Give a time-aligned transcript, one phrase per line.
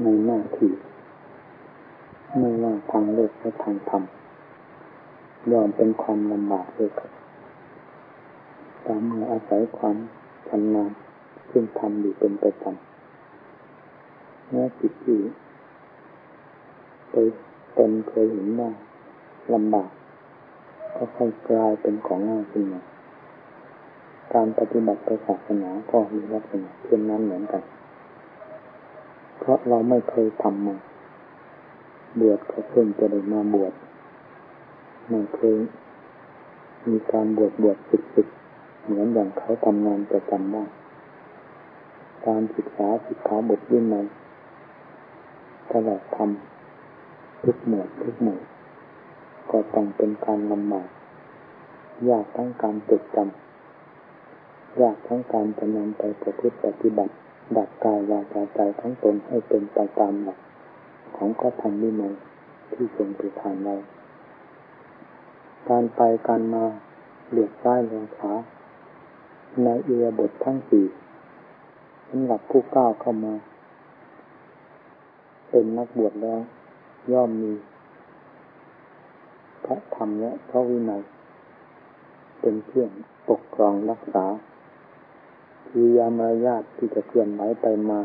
[0.00, 0.70] ในหน้าที่
[2.38, 4.02] ไม่ว่าทางโลกและทางธรรม
[5.52, 7.10] ยอมเป็นความลำบากเลยครับ
[8.86, 9.96] ตามเมื่ออาศัยความ
[10.48, 10.90] ชำนาญ
[11.50, 15.18] ซึ่งทำอยู่เป็นประจำเมื่อจิตที่
[17.08, 17.26] เคย
[17.78, 18.70] ตนเคยเห็นว่า
[19.54, 19.90] ลำบาก
[20.96, 22.80] ก็ค่อยกลายเป็นของง่ายขึ้นมา
[24.34, 27.62] การปฏิบัติศาสนาก็มีลักษณะเช่นนั้นเหมือนกัน
[29.44, 30.76] เพราะเราไม่เคยทำมา
[32.20, 33.72] บวชก็เพิ่งจะได้มาบวช
[35.10, 35.58] ไม่เคย
[36.86, 38.28] มีการบวชบวชฝึกฝึก
[38.82, 40.68] เหมือนอย่างเขาทำงานประจำบ้าง
[42.26, 44.06] การศึกษาศึกษาบทวินัย
[45.72, 48.42] ตลอดทำทุกหมวดทุกหมวด
[49.50, 50.88] ก็ต้องเป็นการลำบาก
[52.08, 57.14] ยากทั้งการจดจำยากทั้งการจะนำไปประพฤติปฏิบัติ
[57.56, 60.38] ดัดกายวาจาใจทั้งตนให้เป็นไปตามหลัก
[61.16, 62.14] ของก็ทำวินัย
[62.72, 63.76] ที่ทรงประทานไว้
[65.68, 66.64] การไปการมา
[67.30, 68.32] เหลียกซ้ายเหลียกขวา
[69.62, 70.86] ในเอียบททั้งสี่
[72.08, 73.34] สำหรับผู้ก้าวเข้ามา
[75.50, 76.40] เป็นนักบวชแล้ว
[77.12, 77.52] ย่อมมี
[79.64, 81.02] พระธรรมและพระวินัย
[82.40, 82.90] เป็นเครื่อง
[83.28, 84.24] ปกครองรักษา
[85.74, 88.00] ทียามารยาทที่จะเคลื่อนไหวไปมา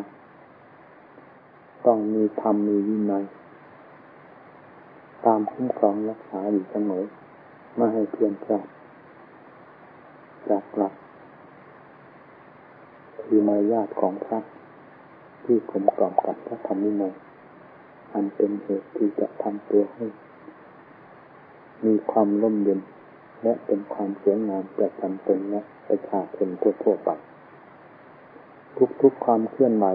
[1.85, 3.25] ต้องมีธรรมมีวินัย
[5.25, 7.03] ตามคุ้มครองรักษาอยู่เสมอ
[7.75, 8.65] ไม่ให้เพียนพลาด
[10.49, 10.93] จากหลัก
[13.21, 14.39] คือมารยาทของพระ
[15.43, 17.13] ที่กลมกล่อมกับพระธรรมนินัย
[18.13, 20.05] อันเป็นเหตุที่จะทำตัวให้
[21.85, 22.79] มีความร่มเย็น
[23.43, 26.47] และเป็นความสวยงามประจำตนและประชาชน
[26.83, 27.11] ทั่วไป
[29.01, 29.87] ทุกๆความเคลื่อนไหว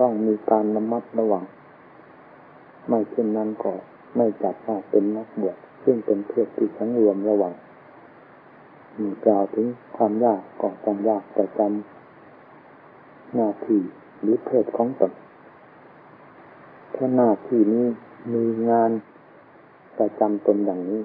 [0.00, 1.44] ต้องมีการระมัดระวัง
[2.88, 3.72] ไม่เช่นนั้นก็
[4.16, 7.52] ไม่จัดว่าเป็นนักบวชซึ่งเป็นเพื่อที่ทั้งรวมระวัง
[8.98, 13.80] มีกล่าวถึงความยากก็ต้องยากประจำหน้าที่
[14.20, 15.12] หรือเพศของตน
[16.94, 17.86] ถ้าหน้าที่นี้
[18.32, 18.90] มีงาน
[19.98, 21.02] ประจำตนอย่างนี้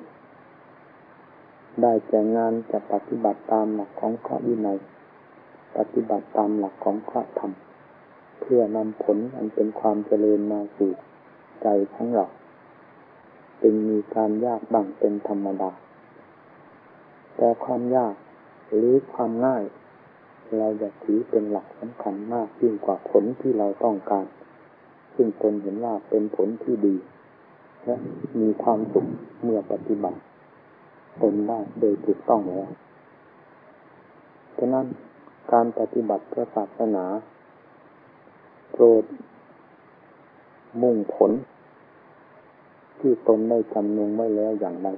[1.82, 4.80] ได้แก่งานจะปฏิบัติตามหลักของข้อวินัย
[5.78, 7.52] ปฏิบัติตามหลักของพระธรรม
[8.40, 10.92] เพื่อนำผลอันเป็นความเจริญมาสู่
[11.62, 12.26] ใจของเรา
[13.62, 15.72] จึงมีการยากบ้างเป็นธรรมดา
[17.38, 18.16] แต่ความยาก
[18.70, 19.64] หรือความง่าย
[20.58, 24.26] เราจะถือเป็นหลักสำคัญมากยิ่งกว่าผลที่เราต้องการ
[25.16, 26.96] ซึ่งตนเห็นว่าเป็นผลที่ดี
[27.86, 27.96] และ
[28.42, 29.08] มีความสุข
[29.44, 30.20] เมื่อปฏิบัติ
[31.22, 32.70] ตนได้โดยถูกต้องแล้ว
[34.58, 34.86] ฉะนั้น
[35.52, 37.06] การปฏิบัติพระศาสนา
[38.72, 39.04] โปรด
[40.82, 41.32] มุ่งผล
[43.00, 44.90] ที่ตนได้จำนงไว้แล้วอย่างไร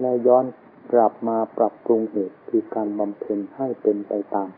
[0.00, 0.44] และย้อน
[0.92, 4.48] กลับมาปรับปรุงเหตุคือการบำเพ็ญให้เป็นไปตาม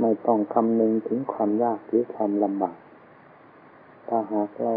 [0.00, 2.76] ไม่ต้องคำนึงถึงความยากหรือความลำบาก
[4.08, 4.74] ถ้าหากเรา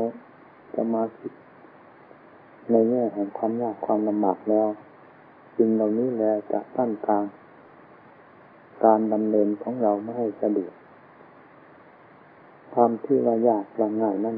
[0.75, 1.31] จะมาคิด
[2.71, 4.67] ในแง่แห่งความยากความลำบากแล้ว
[5.55, 7.23] สิ่งเหล่านี้แหละจะตั้นกลาง
[8.83, 10.73] การดำเนินของเราไม่ให้สะดวก
[12.73, 14.37] ความที่ว่ายากว่าง่ายนั้น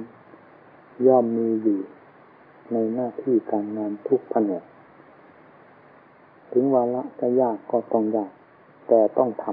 [1.07, 1.79] ย่อมมีอยู่
[2.73, 4.63] ในหน้าที่การงานทุกแผนก
[6.51, 8.31] ถึงวาระจะยากก็ต้องยาก
[8.87, 9.45] แต่ต้องท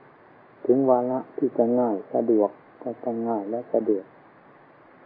[0.00, 2.50] ำถึงวาระที่จะง่ายสะดวก
[2.82, 4.04] ก็ต้องง่ายและสะดวก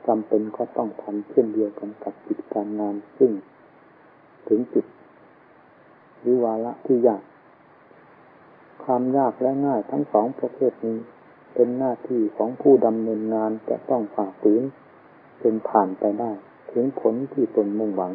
[0.07, 3.33] จำเป็นก็ต้องทำเช่นเดียวกันกับกิจการงานซึ่ง
[4.49, 4.87] ถึงจุด
[6.21, 7.23] หรือวาระที่ยาก
[8.87, 10.99] ความยากและง่ายทั้งสองประเภทนี้
[11.55, 14.63] เป็นหน้าที่ของผู้ดำเนินงานจะต้องฝ่าฝืน
[15.43, 16.31] จนผ่านไปได้
[16.71, 18.13] ถึงผลที่ตนมุ่งหวัง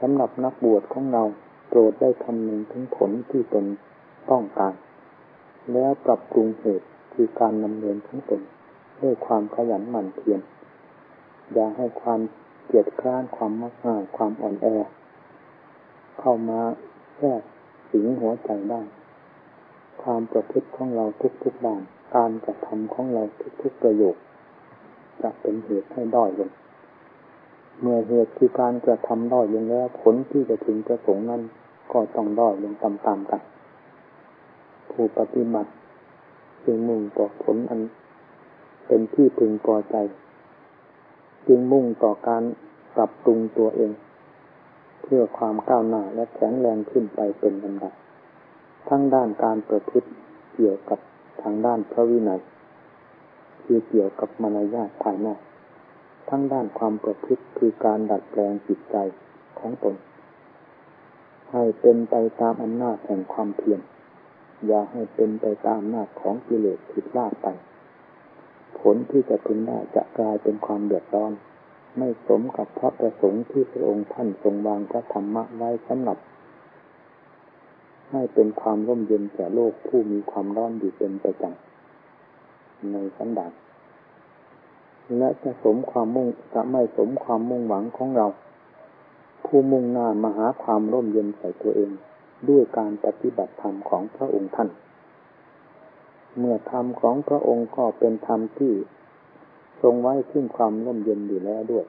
[0.00, 1.22] สำหรับนักบวชของเรา
[1.68, 3.64] โปรดได้คำนึงถึงผลที่ตน
[4.30, 4.74] ต้องการ
[5.72, 8.40] แล้วปรับปรุงเหตุคือการนำเนินของตน
[9.02, 10.40] ด้วยความขยันหมั่นเพียร
[11.52, 12.20] อย่าให้ความ
[12.66, 14.66] เกียดคร้านความมักง่ายความอ่อนแอ
[16.20, 16.60] เข้ามา
[17.16, 17.42] แทรก
[17.94, 18.82] สิงหัวใจได้
[20.02, 21.04] ความประพฤติของเรา
[21.42, 21.82] ทุกๆด้าน
[22.16, 23.22] การกระทำของเรา
[23.62, 24.16] ทุกๆประโยค
[25.22, 26.50] จะเป็นเหตุให้ด้อยลง
[27.80, 31.42] เมื่อเหตุคือการกระทำด้อยลงแล้วผลที่จะถึงจะสงนั้น
[31.92, 33.42] ก็ต้องด้อยลงตามๆกัน
[34.90, 35.70] ผู้ปฏิบัติ
[36.64, 37.80] จึงมุ่งต่อผลอัน
[38.86, 39.96] เป็นที่พึงพอใจ
[41.46, 42.42] จึงมุ่งต่อการ
[42.96, 43.90] ปรับปรุงตัวเอง
[45.04, 47.94] เพื่อความก้าวหน้าและแข็งแรงขึ้นไปเป็นลำดับ
[48.88, 50.08] ทั้งด้านการประพฤติ
[50.54, 50.98] เกี่ยวกับ
[51.42, 52.40] ทางด้านพระวินัย
[53.62, 55.40] คือเกี่ยวกับมารยาทภายนอก
[56.28, 58.96] ทั้งด้านความประพฤติคือการดัดแปลงจิตใจ
[59.58, 59.96] ของตน
[61.52, 63.80] ให้เป็นไปตามอำนาจแห่งความเพียร
[64.66, 67.46] อย่าให้เป็นไปตามอำนาจของกิเลสผิดลาดไป
[68.80, 71.32] ผลที่จะพึงได้จะกลายเป็นความเดือดร้อน
[71.98, 76.18] ไม่สมกับพระประสงค์ที่พระองค์ท่านทรงวางพระธรรมะไว้สำหรับ
[78.10, 83.52] ให้เป็นความร่มเย็นแก่โลกผู้มีความร้อนอยู่เป็นประจำในสันดาน
[85.18, 88.26] และจะสมความมุ่งจะไม่สมความมุ่งหวังของเรา
[89.46, 91.90] ผู้มุ่งหน้ามาหาความร่มเย็นใส่ตัวเอง
[92.48, 94.68] ด้วยการปฏิบัติธรรมของพระองค์ท่าน
[96.38, 98.72] เมื่อธรรมของพระองค์ก็เป็นธรรมที่
[99.84, 101.86] ทรงไว้ซึ่งความร่มเย็นอยู่แล้วด้วย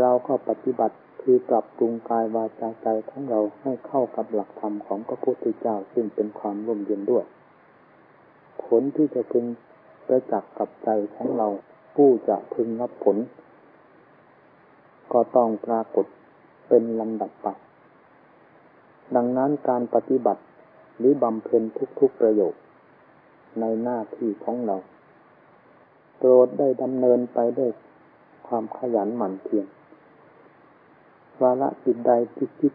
[0.00, 7.24] เราก็ปฏิบัติคือปรับปรุงกายวาจาใจของเราให้เข้ากับหลักธรรมของพระพุทธเจ้าซึ่งเป็นความร่มเย็นด้วย
[8.64, 9.44] ผลที่จะพึง
[10.06, 11.48] ประจักษ์กับใจของเรา
[11.94, 13.16] ผู้จะพึงรับผล
[15.12, 16.06] ก็ต้องปรากฏ
[16.68, 17.48] เป็นลำดับไป
[19.16, 20.42] ดังนั้นการปฏิบัติ
[20.98, 21.62] หรือบำเพ็ญ
[22.00, 22.62] ทุกๆประโยชน์
[23.60, 24.76] ในหน้าที่ของเรา
[26.18, 27.70] โปรดได้ดำเนินไปด้วย
[28.46, 29.66] ความขยันหมั่นเพียร
[31.40, 32.72] วาระจิตใดที่คิด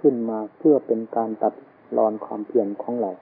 [0.00, 1.54] ขึ้นมาเพื่อเป็นการตัด
[1.96, 3.12] รอนความเพียรของเรา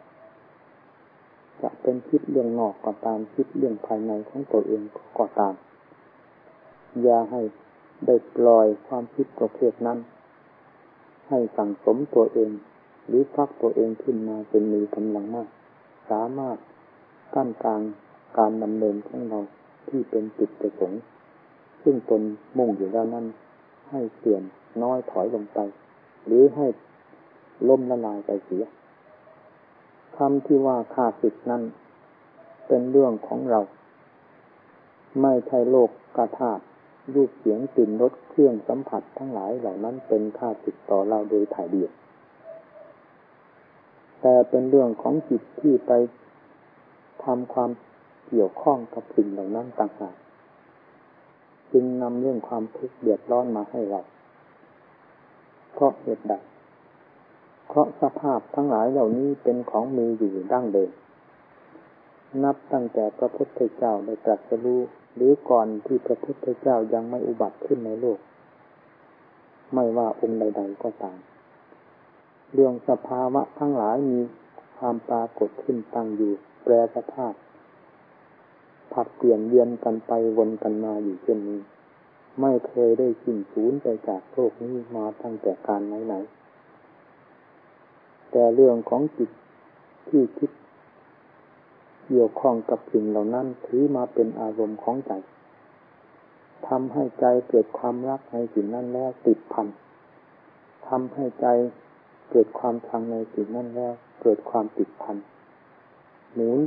[1.63, 4.83] จะเป็นคิดเรื่องนอกก็ตามคิดเรื่องภายในของตัวเอง
[5.19, 5.55] ก็ตาม
[7.03, 7.43] อย่าให้
[8.07, 9.99] ได้ปล่อยความคิดประเภทนั้น
[11.29, 12.51] ให้สั่งสมตัวเอง
[13.07, 15.49] หรือฟักตัวเองขึ้นมาจนมีกำลังมาก
[16.11, 16.57] สามารถ
[17.35, 17.83] กั้นกลาง
[18.39, 19.39] การดำเนินของเรา
[19.89, 21.03] ที่เป็นจิตประสงค์
[21.83, 22.23] ซึ่งตน
[22.59, 23.27] มุ่งอยู่แล้วนั้น
[23.91, 24.43] ให้เสื่อม
[24.83, 25.59] น้อยถอยลงไป
[26.27, 26.67] หรือให้
[27.69, 28.65] ล่มละลายไปเสีย
[30.17, 31.63] คำที่ว่าข้าศึกนั้น
[32.69, 33.61] เป็นเรื่องของเรา
[35.23, 36.63] ไม่ใช่โลกกระธาตุ
[37.15, 41.91] รูปเสียงกลิ่นรสเครื่องสัมผัสทั้งหลายเหล่านั้นเป็นข้าศึกต่อเราโดยถ่ายเดียว
[44.21, 45.93] แต่เป็นเรื่องของจิตที่ไป
[47.25, 47.71] ทำความ
[48.29, 50.15] เกี่ยวข้องกับสิ่งเหล่านั้นต่างหาก
[51.73, 54.01] จึงนำเรื่องความทุกข์เดือดร้อนมาให้เรา
[55.75, 56.35] เพราะเหตุใด
[57.69, 60.91] เพราะสภาพทั้งหลายเหล่านี้เป็นของมีอยู่ดั้งเดิม
[62.45, 64.81] นับตั้งแต่พระพุทธเจ้าได้ตรัสรู้
[65.15, 68.19] หรือก่อนที่พระพุทธเจ้ายังไม่อุบัติขึ้นในโลก
[69.75, 71.19] ไม่ว่าองค์ใด ๆก็ตาม
[72.53, 74.21] เรื่องสภาวะทั้งหลายมี
[74.79, 76.33] ความปรากฏขึ้นตั้งอยู่
[76.63, 77.33] แปรสภาพ
[78.93, 81.61] ผัดเปลี่ยนเวียนกันไปวนกันมาอยู่เช่นนี้
[82.41, 89.31] ไม่เคยได้สิ้นสูญไปจากโลกนี้มาตั้งแต่การไหนๆแต่เรื่องของจิต
[90.09, 90.51] ที่คิด
[92.07, 95.13] เกี่ยวข้องกับสิ่งเหล่านั้นถือมาเป็นอารมณ์ของใจ
[96.69, 99.67] ทำให้ใจเกิดความรักในสิ่งนั้นแล้วติดพัน
[100.89, 101.47] ทำให้ใจ
[102.31, 103.93] เกิดความชังในสิ่งนั้นแล้ว
[104.23, 105.17] เกิดความติดพัน
[106.35, 106.61] หมุน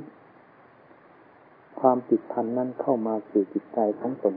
[1.81, 4.36] ความติดพันนั้นเข้ามาสู่จิตใจของตน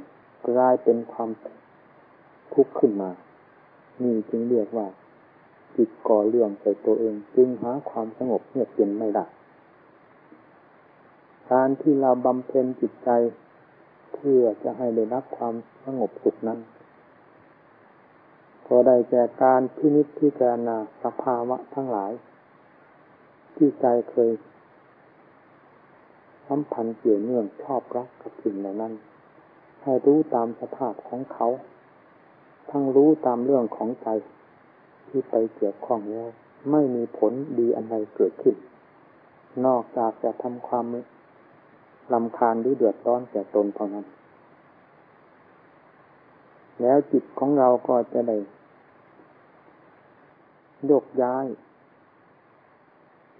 [0.48, 1.30] กลายเป็นความ
[2.54, 3.10] ทุกข์ขึ้นมา
[4.02, 4.86] นี่จึงเรียกว่า
[5.76, 9.26] จิตก่อเรื่องใส่ตัวเองจึงหาความสงบเงียบเย็นไม่ได้
[11.52, 13.10] การที่เราบำเพ็ญจิตใจ
[14.14, 15.54] เพื่อจะให้ได้รับความ
[15.84, 16.58] สงบสุขนั้น
[18.68, 22.12] ก็ได้แก่การพินิจพิจารณาสภาวะทั้งหลาย
[23.54, 24.30] ที่ใจเคย
[26.48, 28.92] สัมพันธ์เกี่ยวเนื่องชอบรักกับสิ่งเหล่านั้น
[29.82, 31.48] ให้รู้ตามสภาพของเขา
[32.70, 34.08] ทั้งรู้ตามเรื่องของใจ
[35.08, 36.28] ที่ไปเกี่ยวข้องแล้ว
[36.70, 38.56] ไม่มีผลดีอันใดเกิดขึ้น
[39.66, 40.86] นอกจากจะทำความ
[42.12, 44.06] ลำคาญหรือเดือดร้อนแก่ตนเท่านั้น
[46.82, 48.38] แล้วจิตของเราก็จะได้
[50.90, 51.46] ยกย้าย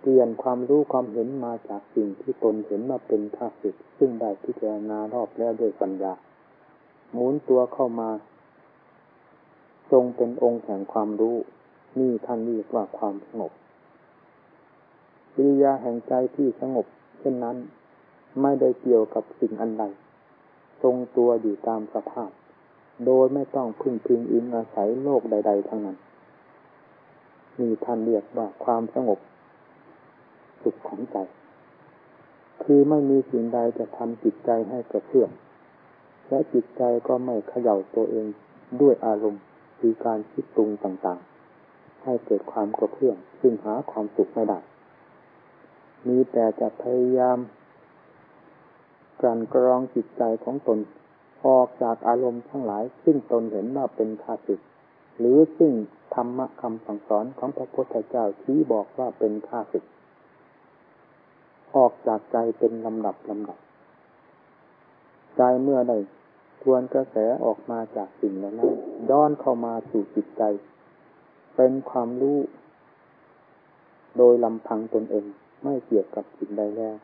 [0.07, 6.13] เปลี่ยนความรู้ความเห็นมาจากสิ่งที่ตนเห็นมาเป็นข้าศึกซึ่งได้พิจารณารอบแล้วด้วยปัญญา
[7.13, 8.11] หมุนตัวเข้ามา
[9.91, 11.37] ทรงเป็นองค์แห่งความรู้
[11.99, 13.53] นี่ท่านเรียกว่าความสงบ
[15.35, 16.87] ปิริยาแห่งใจที่สงบ
[17.19, 17.57] เช่นนั้น
[18.43, 19.85] ไม่ได้เกี่ยวกับสิ่งอันใด
[20.83, 22.31] ทรงตัวอยู่ตามสภาพ
[23.07, 25.97] โดยไม่ต้องพึ่งพิงอิงอาศัยโลกใด ๆ ทั้งนั้น
[27.59, 29.21] นี่ท่านเรียกว่าความสงบ
[30.65, 31.17] สุขของใจ
[32.63, 35.31] คือไม่มีสิ่งใดจะทำจิตใจให้กระเพื่อม
[36.29, 38.27] และจิตใจก็ไม่เขย่าตัวเอง
[38.81, 39.43] ด้วยอารมณ์
[39.81, 44.59] คือการคิดตรุงต่างๆ ให้เกิดความกระเพื่อมซึ่งหาความสุขไม่ได้
[46.09, 47.39] มีแต่จะพยายาม
[49.25, 50.79] ลั่นกรองจิตใจของตน
[51.47, 54.61] ออกจากอารมณ์ทั้งหลาย ซึ่งตนเห็นว่าเป็นข้าศึก
[55.19, 55.73] หรือซึ่ง
[56.15, 59.85] ธรรมะคำสั่งสอนของพระพุทธเจ้าชี้บอกว่าเป็นข้าศึก
[61.77, 63.59] ออกจากใจเป็นลำดับลำดับ
[65.37, 65.93] ใจเมื่อใด
[66.63, 68.55] ทวนกระแสออกมาจากสิ่งนั้น
[69.11, 70.43] ย้อนเข้ามาสู่จิตใจ
[71.57, 72.39] เป็นความรู้
[74.17, 75.25] โดยลำพังตนเอง
[75.63, 76.97] ไม่เกี่ยวกับสิ่งใดแล้ว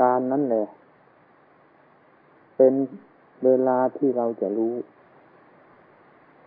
[0.00, 0.66] การนั้นแหละ
[2.56, 2.74] เป็น
[3.44, 4.74] เวลาที่เราจะรู้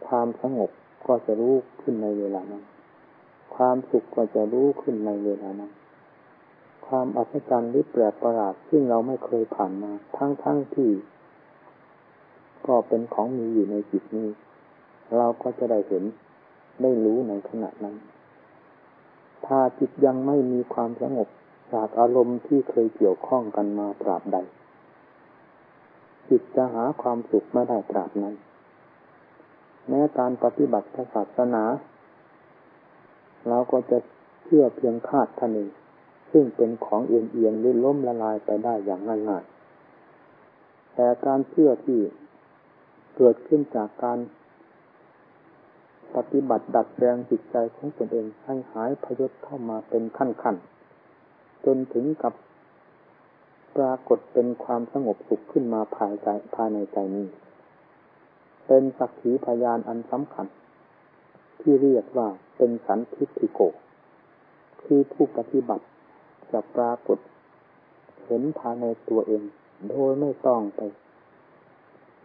[0.07, 0.69] ความสงบ
[1.07, 2.63] ก็จะรู้ขึ้นในเวลานั้น
[3.55, 5.71] ความสุขก็จะรู้ขึ้นในเวลานั้น
[6.85, 10.91] ความอัศจรรย์หรือแปลกประหลาดซึ่งเราไม่เคยผ่านมา ทั้งๆทที่
[12.67, 14.29] ก็เป็นของมีอยู่ในจิตนี้
[15.17, 16.03] เราก็จะได้เห็น
[16.81, 17.95] ได้รู้ในขณะนั้น
[19.45, 21.27] ถ้าจิตยังไม่มีความสงบ
[21.73, 24.37] จากอารมณ์ที่เคยเกี่ยวข้องกันมาตราบใด
[26.29, 28.35] จิตจะหาความสุขไม่ได้ตราบนั้น
[29.87, 31.63] แม้การปฏิบัติศาสนา
[33.49, 33.97] เราก็จะ
[34.43, 35.57] เชื่อเพียงคาดทะเน
[36.35, 41.99] ซึ่งเป็นของเอียงเอียงหรือล้มละลายไปได้อย่างง่ายๆ แต่การเชื่อที่
[43.17, 44.19] เกิดขึ้นจากการ
[46.15, 50.55] ปฏิบัติดัดแปลงจิตใจของตนเองให้หายพยศเข้ามาเป็นขั้นขั้น
[51.65, 52.33] จนถึงกับ
[53.75, 57.27] ปรากฏเป็นความสงบสุขขึ้นมาภายใจภายในใจนี้
[58.67, 60.47] เป็นสักขีพยานอันสำคัญ
[61.61, 63.59] ที่เรียกว่าเป็นสันทิฏฐิโก
[64.83, 65.85] คือผู้ปฏิบัติ
[66.53, 67.17] จะปรากฏ
[68.25, 69.43] เห็นภายในตัวเอง
[69.89, 70.81] โดยไม่ต้องไป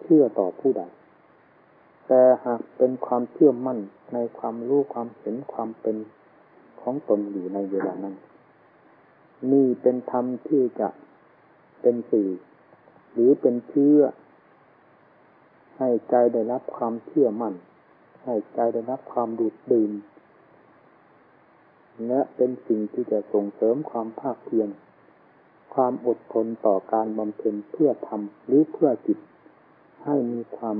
[0.02, 0.82] เชื่อต่อผู้ใด
[2.06, 3.78] แต่หากเป็นความเชื่อมั่น
[4.14, 5.96] ในความรู้ความเห็นความเป็น
[6.80, 8.16] ของตนอยู่ในเวลานั้น
[9.52, 10.88] นี่เป็นธรรมที่จะ
[11.82, 12.30] เป็นสื่อ
[13.12, 14.00] หรือเป็นเชื่อ
[15.78, 17.54] ให้ใจได้รับความเชื่อมั่น
[18.24, 19.90] ให้ใจได้รับความดูดดื่ม
[22.06, 24.68] และเป็นสิ่งที่จะส่งเสริมความภาคเพียร
[25.74, 29.18] ความอดทนต่อการบำเพ็ญเพื่อทำหรือเพื่อจิต
[30.04, 30.76] ให้มีความ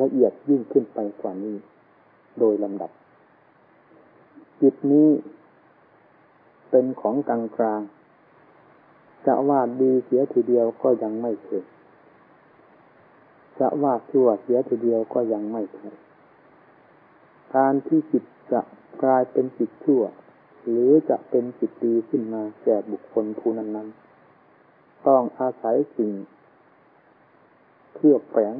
[0.00, 1.56] ละเอียดยิ่งขึ้นไปกว่านี้
[2.38, 2.90] โดยลำดับ
[4.60, 5.08] จิตนี้
[6.70, 7.80] เป็นของกลางกลาง
[9.26, 11.64] จะว่าดีเสียทีเดียวก็ยังไม่เถิด
[13.58, 15.96] จะว่าชั่วเสียทีเดียวก็ยังไม่เถิด
[17.56, 18.60] การที่จิตจะ
[19.02, 20.02] กลายเป็นจิตชั่ว
[20.70, 26.12] หรือจะเป็นจิตดีขึ้นมาแก่บุคคลผู้นั้นๆ ต้องอาศัยสิ่ง
[27.94, 28.56] เคลือบแฝง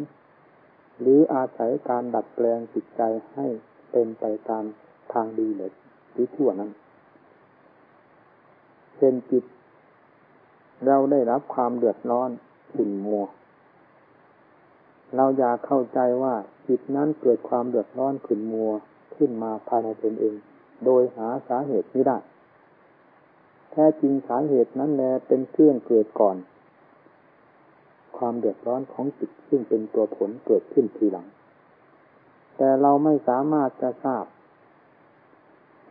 [1.01, 3.47] หรืออาศัยการดัดแปลงจิตใจให้
[3.91, 4.65] เป็นไปตาม
[5.13, 6.71] ทางดีหรือชั่วนั้น
[8.97, 9.45] เช่นจิต
[10.87, 12.31] เราได้รับความเดือดร้อน
[12.75, 13.25] ขุ่นมัว
[15.17, 16.35] เราอยากเข้าใจว่า
[16.69, 18.71] จิตนั้นเกิดความเดือดร้อนขุ่นมัว
[19.17, 20.35] ขึ้นมาภายในตนเอง
[20.85, 22.19] โดยหาสาเหตุไม่ได้
[23.71, 26.37] แท้จริงสาเหตุนั้นแลเป็นเครื่องเกิดก่อน
[28.17, 31.27] ความเดือดร้อนของจิตซึ่งเป็นตัวผลเกิดขึ้นทีหลัง
[32.57, 34.25] แต่เราไม่สามารถจะทราบ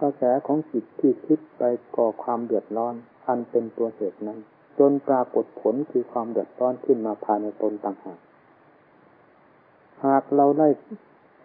[0.02, 1.64] กระแสของจิตที่คิดไป
[1.96, 2.94] ก่อความเดือดร้อน
[3.28, 4.40] อันเป็นตัวเหตุนั้น
[4.80, 8.20] จนปรากฏผลคือความเดือดร้อนขึ้นมาภายในตนต่างหาก
[10.06, 10.68] หากเราได้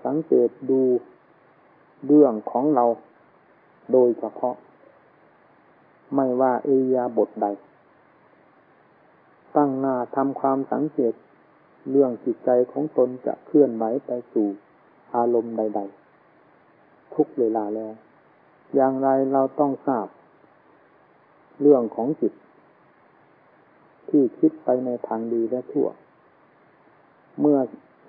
[0.05, 0.81] สังเกตดู
[2.07, 2.85] เรื่องของเรา
[3.93, 4.57] โดยเฉพาะ
[6.15, 7.47] ไม่ว่าเอียาบทใด
[9.57, 11.15] ตั้งหน้าทำความสังเกต
[11.91, 14.49] เรื่องจิตใจของตนจะเคลื่อนไหวไปสู่
[15.15, 15.81] อารมณ์ใด
[16.47, 17.93] ๆ ทุกเวลาแล้ว
[18.75, 20.07] อย่างไรเราต้องทราบ
[21.61, 22.33] เรื่องของจิต
[24.09, 25.89] ที่คิดไปในทางดีและทั่ว
[27.41, 27.59] เมื่อ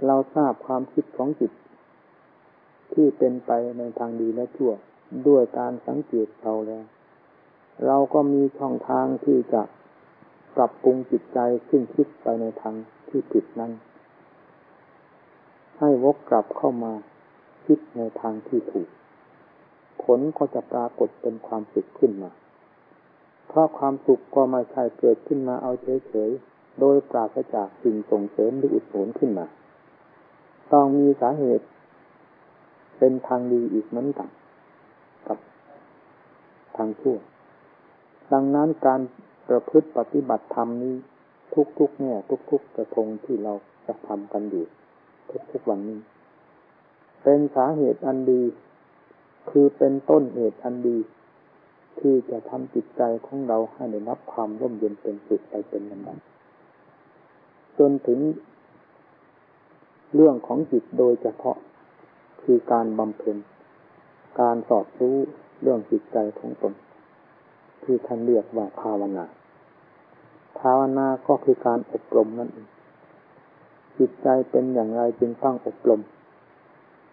[0.08, 1.52] เราทราบความคิดของจิต
[2.94, 4.72] ที่เป็นไปในทางดีและทั่ว
[5.28, 6.86] ด้วยการสังเกตเราแล้ว
[7.86, 9.62] เราก็มีช่องทางที่จะ
[10.56, 11.40] ปรับปรุงจิตใจ
[11.70, 12.76] ซึ่งคิดไปในทาง
[13.10, 13.72] ที่ผิดนั้น
[15.80, 16.94] ให้วกกลับเข้ามา
[17.66, 18.88] คิดในทางที่ถูก
[20.04, 22.32] ผลก็จะปรากฏเป็นความสุขขึ้นมา
[23.48, 29.46] เพราะความสุขก็ไม่ใช่เกิดขึ้นมาเอาเฉยๆ โดยปราศจากสิ่งส่งเสริมหรืออุดหนุนขึ้นมา
[30.74, 31.66] ต้องมีสาเหตุ
[32.98, 34.30] เป็นทางดีอีกเหมือนกัน
[36.78, 37.18] ทางชั่ว
[38.34, 39.02] ดังนั้นการ
[39.50, 40.96] ประพฤติปฏิบัติธรรมนี้
[41.80, 42.18] ทุกๆเนี่ย
[42.50, 43.54] ทุกๆกระทงที่เรา
[43.86, 44.66] จะทำกันอยู่
[45.52, 46.00] ทุกๆวันนี้
[47.24, 48.44] เป็นสาเหตุอันดี
[49.50, 50.98] คือเป็นต้นเหตุอันดี
[52.00, 56.18] ที่จะทำจิตใจของเราให้ได้รับความร่มเย็นเป็นสุขไปเป็นลำดับ
[57.78, 58.20] จนถึง
[60.14, 61.58] เรื่องของจิตโดยเฉพาะ
[62.42, 63.38] คือการบำเพ็ญ
[64.40, 65.18] การสอบรู้
[65.62, 66.74] เรื่องจิตใจของตน
[67.84, 69.26] ที่ท่านเรียกว่าภาวนา
[70.60, 72.68] ภาวนาก็คือการอบรมนั่นเอง
[73.98, 76.02] จิตใจเป็นอย่างไรจึงตั้งอบรม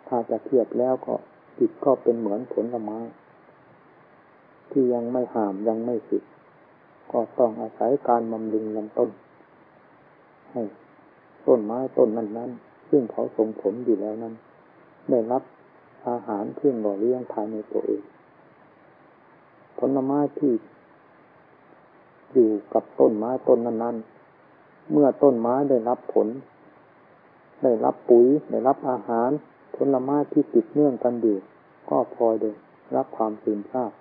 [0.08, 1.14] ถ้าจะเทียบแล้วก็
[1.58, 2.98] จิตก็เป็นเหมือนผลไม้
[4.70, 6.22] ที่ยังไม่หามยังไม่สิด
[7.12, 9.10] ก็ต้องอาศัยการบำรุงลำต้น
[10.52, 10.62] ให้
[11.46, 12.50] ต้นไม้ต้นนั้นนั้น
[12.90, 14.34] ซึ่งเขาส่งผลอยู่แล้วนั้น
[15.10, 15.42] ได้รับ
[16.08, 18.02] อาหารเครื่องหล่อเลี้ยงภายในตัวเอง
[19.80, 20.52] ผลไม้ที่
[22.32, 26.28] อยู่กับต้นไม้ต้นนั้นๆ เมื่อต้นไม้ได้รับผล
[27.62, 29.30] ได้รับปุ๋ย ได้รับอาหาร
[29.76, 31.36] ผลไม้ที่ติดเนื่องกันอยู่
[31.90, 32.50] ก็พลอยได้
[32.96, 33.92] รับความซึมซาบ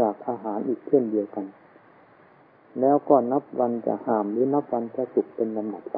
[0.00, 1.46] จากอาหารอีกเช่นเดียวกัน
[2.80, 5.96] แล้วก็นับวันจะหามหรือนับวันจะสุกเป็นลำดับไป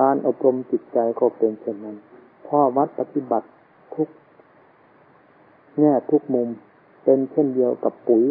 [0.00, 1.96] การอบรมจิตใจก็เป็นเช่นนั้น
[2.46, 3.48] พ่อวัดปฏิบัติ
[3.94, 4.08] ทุก
[5.80, 6.48] แง่ทุกมุม
[7.04, 8.24] เป็นเช่นเดียวกับปุ๋ย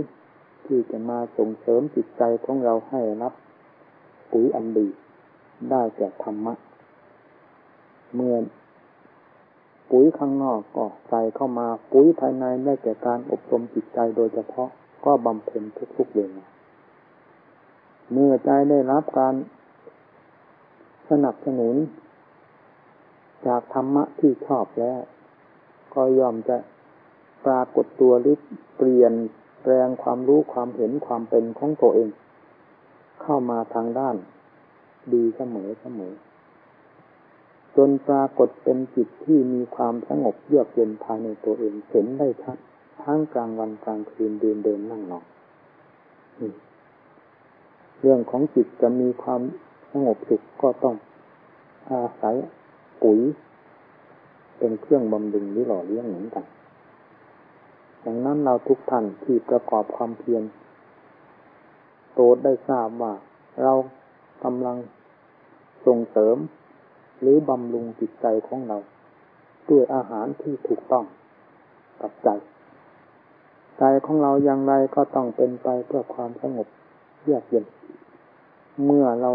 [0.66, 3.34] ที่จะมาส่งเสริมจิตใจของเราให้รับ
[4.32, 4.88] ปุ๋ยอันดี
[5.72, 6.54] ได้แก่ธรรมะ
[8.16, 8.36] เมื่อ
[9.92, 14.70] ปุ๋ยข้างนอกก็ใส่เข้ามาปุ๋ยภายในได้แก่การอบรมจิตใจโดยเฉพาะ
[15.06, 15.64] ก็บำเพ็ญ
[15.98, 16.46] ทุกๆเวลา
[18.12, 19.34] เมื่อใจได้รับการ
[21.10, 21.76] สนับสนุน
[23.48, 25.00] จากธรรมะที่ชอบแล้ว
[25.94, 26.58] ก็ยอมจะ
[27.46, 28.36] ปรากฏตัวหรือ
[28.78, 29.14] เปลี่ยน
[29.62, 32.10] แปลงความรู้ความเห็นความเป็นของตัวเอง
[33.22, 34.16] เข้ามาทางด้าน
[35.14, 36.14] ดีเสมอเสมอ
[37.76, 42.58] จนปรากฏเป็นจิตที่มีความสงบเยือกเย็นภายในตัวเองเห็นได้ชัด
[43.04, 45.26] ทั้งกลางวันกลางคืนเดินเดินนั่งนอน
[48.00, 49.42] เรื่องของจิตจะมีความ
[49.92, 50.96] สงบสุขก็ต้อง
[51.90, 52.36] อาศัย
[53.04, 53.20] ปุ๋ย
[54.58, 56.46] เป็นเครื่องบำรุงหรือหล่อเลี้ยงเหมือนกัน
[58.10, 60.44] ดังนั้นเราทุกท่านที่ประกอบความเพียร
[62.14, 63.14] โตดได้ทราบว่า
[63.64, 63.74] เรา
[64.44, 64.78] กำลัง
[65.86, 66.38] ส่งเสริม
[67.20, 68.78] หรือบำรุงจิตใจของเรา
[69.70, 71.06] ด้วยอาหารที่ถูกต้อง
[72.02, 72.30] กับใจ
[73.80, 76.68] ใจของเราอย่างไรก็ต้องเป็นไปเพื่อความสงบ
[77.22, 77.66] เยือกเย็น
[78.86, 79.32] เมื่อเรา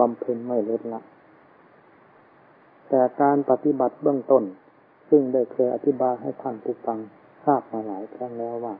[0.00, 1.00] บำเพ็ญไม่ลดละ
[2.88, 4.42] แต่การปฏิบัติเบื้องต้น
[5.08, 7.00] ซึ่งได้เคยอธิบายให้ท่านผู้ฟัง
[7.44, 8.74] ทราบมาหลายครั้งแล้วว่า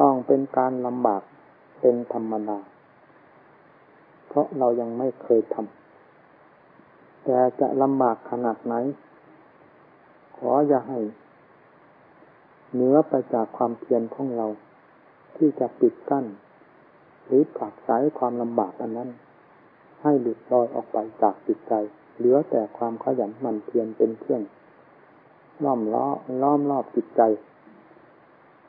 [0.00, 1.22] ต้องเป็นการลำบาก
[1.80, 2.58] เป็นธรรมดา
[4.28, 8.74] เพราะเรายังไม่เคยทำแต่จะลำบากขนาดไหน
[10.36, 11.00] ขออย่าให้
[12.72, 14.46] เหนือไปจากความเพียรของเรา
[15.36, 16.26] ที่จะปิดกั้น
[17.26, 19.10] หรือผลักไสความลำบากอันนั้น
[20.02, 21.72] ให้หลุดลอยออกไปจากจิตใจ
[22.16, 24.42] เหลือแต่ความขยันหมั่นเพียรเป็นเครื่อง
[25.64, 26.06] ล้อมล้อ
[26.42, 27.22] ล้อมรอบจิตใจ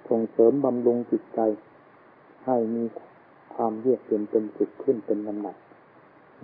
[0.09, 1.39] ส่งเสริมบำรุงจิตใจ
[2.45, 2.83] ให้มี
[3.53, 5.55] ความเยือกเย็นเป็นสุขขึ้นเป็นลำดับ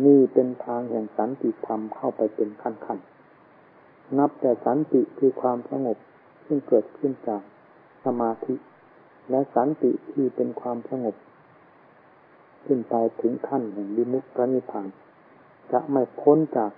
[0.06, 3.00] นี่เป็นทางแห่งสันติธรรมเข้าไปเป็นขั้นขั้น
[4.18, 5.98] นับแต่สันติคือความสงบ
[6.46, 7.42] ซึ่งเกิดขึ้นจาก
[8.06, 8.56] สมาธิ
[9.30, 11.16] และสันติที่เป็นความสงบ
[12.66, 14.88] ขึ้นไปถึงขั้นแห่งวิมุตติพระนิพพาน
[15.72, 16.72] จะไม่พ้นจาก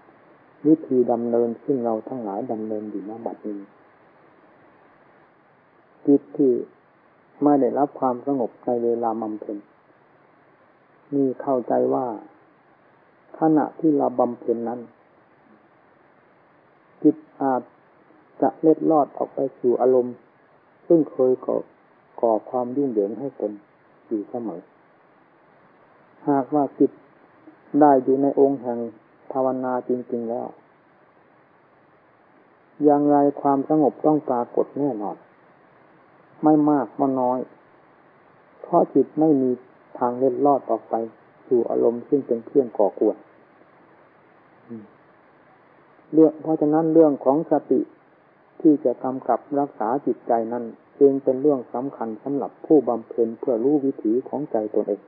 [0.66, 3.60] วิธีดำเนินซึ่งเราทั้งหลายดำเนินอยู่ณบัดนี้
[6.06, 6.52] จิตที่
[7.44, 9.58] ไม่ได้รับความสงบในเวลาบำเพ็ญ
[11.14, 12.06] มีเข้าใจว่า
[13.40, 14.80] ขณะที่เราบำเพ็ญนั้น
[17.04, 17.62] จิตอาจ
[18.42, 20.16] จะเล็ดลอดออกไปสู่อารมณ์
[20.88, 21.58] ซึ่งเคยก่อ
[22.22, 23.52] ก่อความยุ่งเหยิงให้ตน
[24.08, 24.62] อยู่เสมอ
[26.30, 26.92] หากว่าจิต
[27.82, 28.80] ได้อยู่ในองค์แห่ง
[29.32, 30.48] ภาวนาจริง ๆ แล้ว
[32.84, 35.18] อย่างไรความสงบต้องปรากฏแน่นอน
[36.44, 37.40] ไม่มากก็น้อย
[38.62, 39.50] เพราะจิตไม่มี
[40.00, 40.96] ทางเล็ดลอดออกไป
[41.48, 43.18] สู่อารมณ์ซึ่งเป็นเครื่องก่อกวน
[46.14, 47.82] เรื่องเพราะฉะนั้นเรื่องของสติ
[48.62, 50.64] ที่จะกำกับรักษาจิตใจนั้น
[51.00, 55.02] จึงเป็นเรื่องสำคัญสำหรับผู้บำเพ็ญเพื่อรู้วิถีของใจตนเอง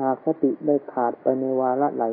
[0.00, 2.04] หากสติได้ขาดไปในวาระใด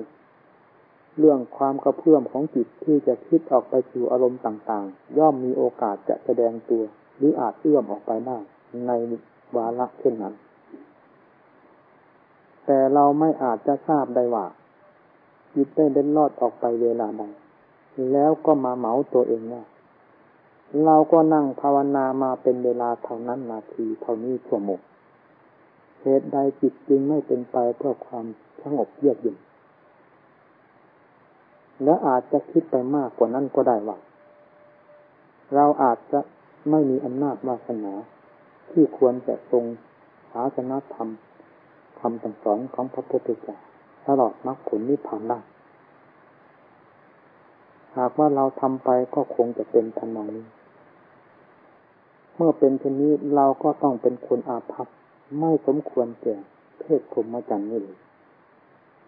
[1.17, 6.83] เรื่องความกระเพื่อมของจิตที่จะคิดออกไปสู่อารมณ์ต่างๆ ย่อมมีโอกาสจะแสดงตัว
[7.17, 8.37] หรืออาจเอื้อมออกไปได้
[8.87, 8.91] ใน
[9.55, 10.33] วาระเช่นนั้น
[12.65, 14.45] แต่เราไม่อาจจะทราบได้ว่า
[15.55, 17.23] จิตได้เด่นลอดออกไปเวลาใด
[18.11, 19.63] แล้วก็มาเหมาตัวเองว่า
[20.85, 24.79] เราก็นั่งภาวนามาเป็นเวลาเท่านั้นนาทีเท่านี้ชั่วโมง
[26.01, 28.25] เหตุใดจิตจึงไม่เป็นไปเพื่อความ
[28.61, 29.37] สงบเยือกเย็น
[31.83, 33.97] และอาจจะคิดไปมากกว่านั้นก็ได้ว่า
[35.55, 36.19] เราอาจจะ
[36.69, 37.93] ไม่มีอำนาจวาสนา
[38.71, 39.63] ที่ควรจะทรง
[40.31, 41.09] ศาสนาธรรม
[41.99, 43.57] คำสั่งสอนของพระพุทธเจ้า
[44.07, 45.39] ตลอดมรรคผลนิพพานได้
[47.97, 50.45] หากว่าเราทำไปก็คงจะเป็นทนองนี้
[52.35, 54.87] เมื่อเป็นเช่นนี้เราก็ต้องเป็นคนอาภัพ
[55.39, 56.35] ไม่สมควรแก่
[56.79, 57.99] เพศพรหมจรรย์นี่เลย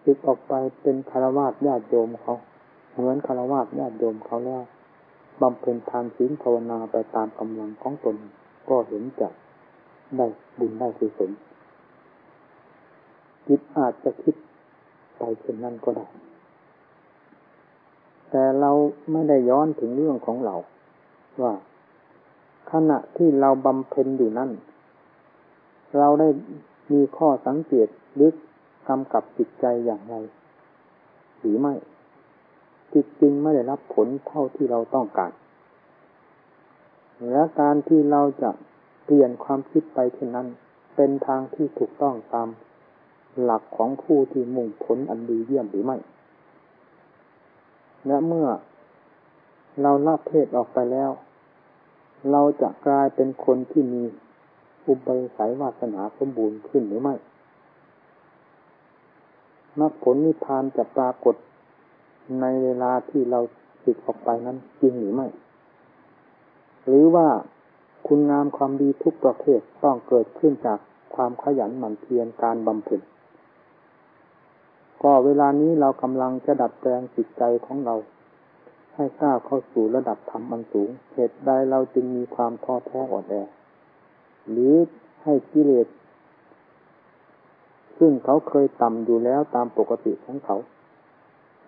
[0.04, 0.52] จิตออกไป
[0.82, 2.34] เป็นคารวะญาติโยมเขา
[3.00, 4.62] เหมือนคารวะญาติโยมเขาแล้ว
[5.40, 8.16] บำเพ็ญทานศีลภาวนาไปตามกำลังของตน
[8.68, 9.28] ก็เห็นจะ
[10.16, 10.26] ได้
[10.58, 11.30] บุญได้กุศล
[13.46, 14.34] จิตอาจจะคิด
[15.18, 16.06] ไปเช่นนั้นก็ได้
[18.30, 18.70] แต่เรา
[19.12, 20.56] ไม่ได้ย้อนถึงเรื่องของเรา
[21.42, 21.54] ว่า
[22.72, 24.50] ขณะที่เราบำเพ็ญอยู่นั่น
[25.98, 26.28] เราได้
[26.92, 28.30] มีข้อสังเกตหรือ
[28.88, 30.14] กำกับจิตใจอย่างไร
[31.38, 31.74] หรือไม่
[32.92, 35.32] จิตจริงไม่ได้รับผลเท่าที่เราต้องการ
[37.30, 38.50] และการที่เราจะ
[39.04, 40.46] เปลี่ยนความคิดไปเช่นนั้น
[40.96, 42.48] เป็นทางที่ถูกต้องตาม
[43.42, 45.96] หลักของผู้ที่มุ่งผลอันดีเยี่ยมหรือไม่
[48.06, 48.48] และเมื่อ
[49.82, 51.10] เราละเพศออกไปแล้ว
[52.30, 54.02] เราจะกลายเป็นคนที่มี
[54.86, 57.14] อุปนิสัยวาสนาสมบูรณ์ขึ้นหรือไม่
[59.78, 61.34] มรรคผลนิพพานจะปรากฏ
[62.40, 63.40] ในเวลาที่เรา
[63.84, 65.26] สึกออกไปนั้นจริงหรือไม่
[66.86, 67.28] หรือว่า
[68.06, 70.78] คุณงามความดีทุกประเภทต้องเกิดขึ้นจาก
[71.14, 73.00] ความขยันหมั่นเพียรการบำเพ็ญ
[75.02, 77.94] ก็เวลานี้เรากำลังจะดัดแปลงจิตใจของเรา
[78.94, 83.34] ให้ก้าวเข้าสู่ระดับธรรมอันสูง เหตุใดเราจึงมีความท้อแท้อ่อนแอ
[84.50, 84.74] หรือ
[85.22, 85.86] ให้กิเลส
[87.98, 90.56] ซึ่งเขาเคยต่ำอยู่แล้วตามปกติของเขา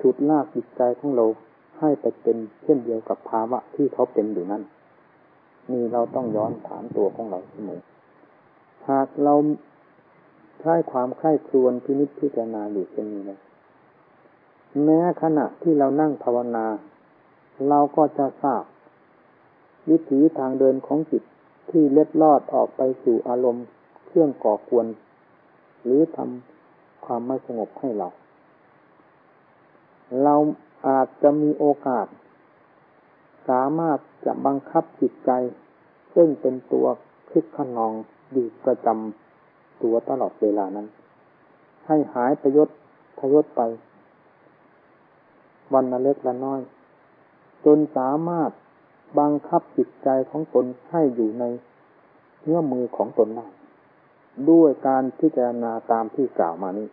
[0.03, 1.27] ฉุดลากจิตใจของเรา
[1.81, 4.63] ให้ไปเป็นเช่นเดียวกับภาวะที่เขาเป็นอยู่นั้น
[5.71, 7.81] นี่เราต้องย้อนถามตัวของเราเสมอ
[8.89, 9.35] หากเรา
[10.61, 13.41] ใช้ความใคร่ครวญพินิจพิจารณาอยู่เช่นนี้นะ
[14.85, 16.67] แม้ขณะที่เรานั่งภาวนา
[17.69, 18.65] เราก็จะทราบ
[19.91, 21.23] วิถีทางเดินของจิต
[21.71, 23.67] ที่เล็ดลอดออกไปสู่อารมณ์
[24.07, 24.87] เครื่องก่อกวน
[25.85, 28.09] หรือทำความไม่สงบให้เรา
[30.23, 30.35] เรา
[30.89, 32.07] อาจจะมีโอกาส
[33.49, 35.31] สามารถจะบังคับจิตใจ
[36.15, 36.87] ซึ่งเป็นตัว
[37.31, 37.93] คึกขนอง
[38.33, 40.87] อยู่ประจำตัวตลอดเวลานั้น
[41.87, 42.69] ให้หายประยศ
[43.19, 43.61] พยศไป
[45.75, 46.61] วันละเล็กละน้อย
[47.65, 48.51] จนสามารถ
[49.19, 51.45] บังคับจิตใจของตนให้อยู่ใน
[52.43, 53.47] เนื้อมือของตนได้
[54.51, 56.89] ด้วยการพิจารณาตามที่กล่าวมานี้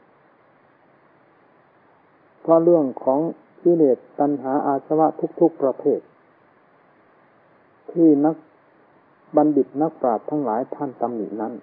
[2.50, 3.20] ราะเรื่องของ
[3.64, 5.08] กิเลสตัณหาอาสวะ
[5.40, 6.00] ทุก ๆ ประเภท
[7.92, 8.36] ที่นัก
[9.36, 11.54] บัณฑิตนักปราชญ์ทั้งหลายท่านตำหนินั้น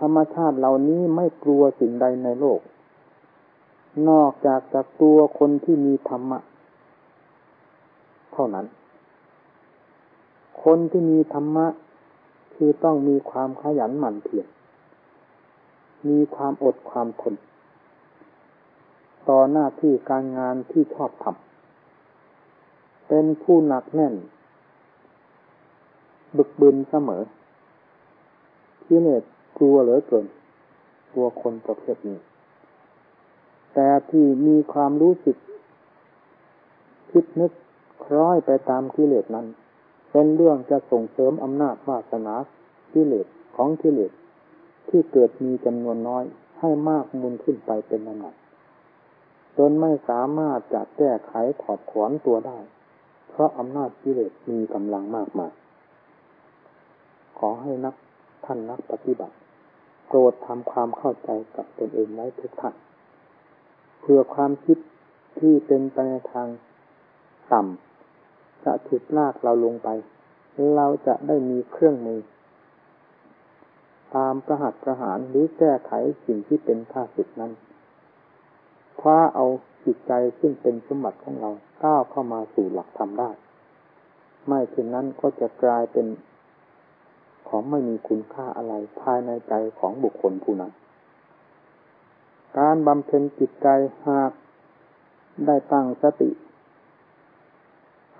[0.00, 2.60] ธรรมชาติเหล่านี้ไม่กลัวสิ่งใดในโลก
[4.08, 6.38] นอกจากจากตัวคนที่มีธรรมะ
[8.32, 8.66] เท่านั้น
[10.64, 11.66] คนที่มีธรรมะ
[12.54, 14.46] คือต้องมีความขยันหมั่นเพียร
[16.08, 17.34] มีความอดความทน
[19.28, 24.14] ต่อหน้าที่การงานที่ชอบทำเป็นผู้หนักแน่น
[26.36, 27.22] บึกบึนเสมอ
[28.82, 29.22] ที่เนต
[29.58, 30.26] กลัวเหลือเกิน
[31.12, 32.18] กลัวคนประเภทนี้
[33.74, 35.36] แต่ที่มีความรู้สึก
[37.10, 37.52] คิดนึก
[38.04, 39.46] คล้อยไปตามกิเลสนั้น
[40.10, 42.34] เป็นเรื่องจะส่งเสริมอำนาจวาสนา
[42.94, 44.12] กิเลสของกิเลส
[44.88, 46.24] ที่เกิดมีจำนวนน้อย
[46.60, 48.34] ให้มากมุนขึ้นไปเป็นลำดับ
[49.58, 52.58] จนไม่สามารถจะแก้ไขถอดถอนตัวได้
[53.28, 55.52] เพราะอำนาจกิเลสมีกำลังมากมาย
[57.38, 57.94] ขอให้นัก
[58.44, 59.36] ท่านนักปฏิบัติ
[60.06, 62.74] โปรดทำความเข้าใจกับตนเองไว้ทุกท่าน
[64.00, 64.78] เพื่อความคิด
[65.38, 66.48] ที่เป็นไปในทาง
[67.52, 69.88] ต่ำจะฉุดลากเราลงไป
[70.76, 72.20] เราจะได้มีเครื่องมือ
[74.16, 75.92] ตามประหัตประหารหรือแก้ไข
[76.24, 77.52] สิ่งที่เป็นข้าศึกนั้น
[79.02, 79.46] คว้าเอา
[79.84, 81.50] จิตใจซึ่งเป็นสมบัติของเรา
[81.82, 83.30] ก้าวเข้ามาสู่หลักธรรมได้
[84.46, 86.06] ไม่เช่นนั้นก็จะกลายเป็น
[87.48, 90.72] ของไม่มีคุณค่าอะไรภายในใจของบุคคลผู้นั้น
[92.58, 93.68] การบำเพ็ญจิตใจ
[94.06, 94.32] หาก
[95.46, 96.30] ได้ตั้งสติ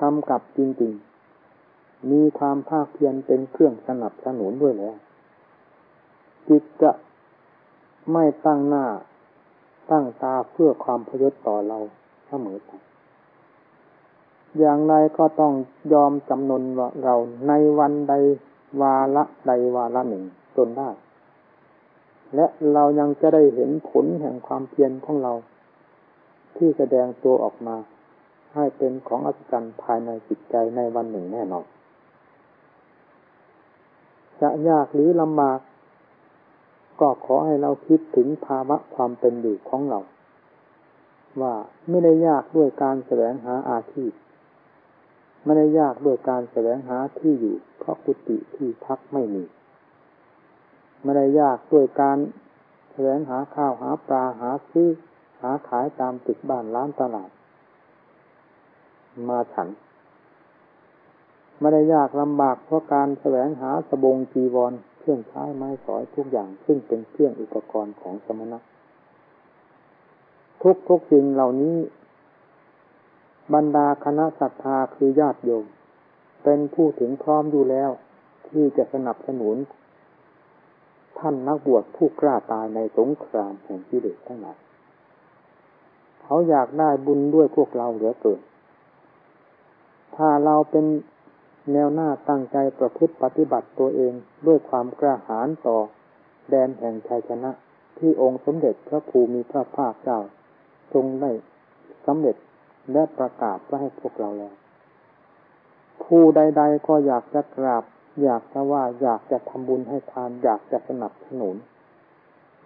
[0.02, 4.96] กำกับจริงๆ มีความภาคเพียรเป็นเครื่องสนับสนุนด้วยแล้ว
[6.48, 6.92] จิตจะ
[8.12, 8.86] ไม่ตั้งหน้า
[9.92, 11.78] ตั้งตาเพื่อความพยศต่อเรา
[12.28, 12.70] เสมอไป
[14.58, 15.52] อย่างไรก็ต้อง
[15.92, 17.14] ยอมจำนนว่าเรา
[17.48, 18.14] ในวันใด
[18.80, 20.24] วาระใดวาระหนึ่ง
[20.56, 20.90] จนได้
[22.34, 25.32] และเรายังจะได้เห็นผลแห่งความเพียรของเรา
[26.56, 27.76] ที่แสดงตัวออกมา
[28.54, 31.66] ให้เป็นของอัศจรรย์ภายในจิตใจในวันหนึ่งแน่นอน
[34.40, 35.58] จะยากหรือลำบาก
[37.02, 40.00] ก็ขอให้เราคิดถึงภาวะความเป็นอยู่ของเรา
[41.40, 41.54] ว่า
[41.88, 44.12] ไม่ได้ยากด้วยการแสวงหาอาชีพ
[45.44, 49.44] ไม่ได้ยากด้วยการแสวงหาที่อยู่ เพราะกุฏิที่พักไม่มี
[51.02, 52.18] ไม่ได้ยากด้วยการ
[52.92, 54.88] แสวงหาข้าวหาปลาหาซื้อ
[55.42, 57.30] หาขายตามตึกบ้านร้านตลาด
[59.28, 59.68] มาฉัน
[61.60, 68.58] ไม่ได้ยากลำบากเพราะการแสวงหาสบงจีวร เครื่องใช้ไม้สอยทุกอย่างซึ่งเป็นเครื่องอุปกรณ์ของสมณะ
[70.62, 71.76] ทุกทุกสิ่งเหล่านี้
[73.54, 75.64] บรรดาคณะศรัทธาคือญาติโยม
[76.44, 77.90] เป็นผู้ถึงพร้อมอยู่แล้ว
[78.48, 79.56] ที่จะสนับสนุน
[81.18, 84.58] ท่านนักบวชผู้กล้าตายในสงครามแห่งกิเลสทั้งหลาย
[86.22, 88.40] เขาอยากได้บุญด้วยพวกเราเหลือเกิน
[90.16, 90.84] ถ้าเราเป็น
[91.70, 94.12] แนวหน้าตั้งใจประพฤติปฏิบัติตัวเอง
[94.46, 95.78] ด้วยความกล้าหาญต่อ
[96.50, 97.50] แดนแห่งชัยชนะ
[97.98, 100.20] ที่องค์สมเด็จพระภูมิพระภาคเจ้า
[100.92, 101.30] ทรงได้
[102.06, 102.36] สำเร็จ
[102.92, 104.54] และประกาศไว้ให้พวกเราแล้ว
[106.04, 107.84] ผู้ใด ๆ ก็อยากจะกราบ
[108.22, 111.56] อยากจะว่าอยากจะทำบุญให้ทาน อยากจะสนับสนุน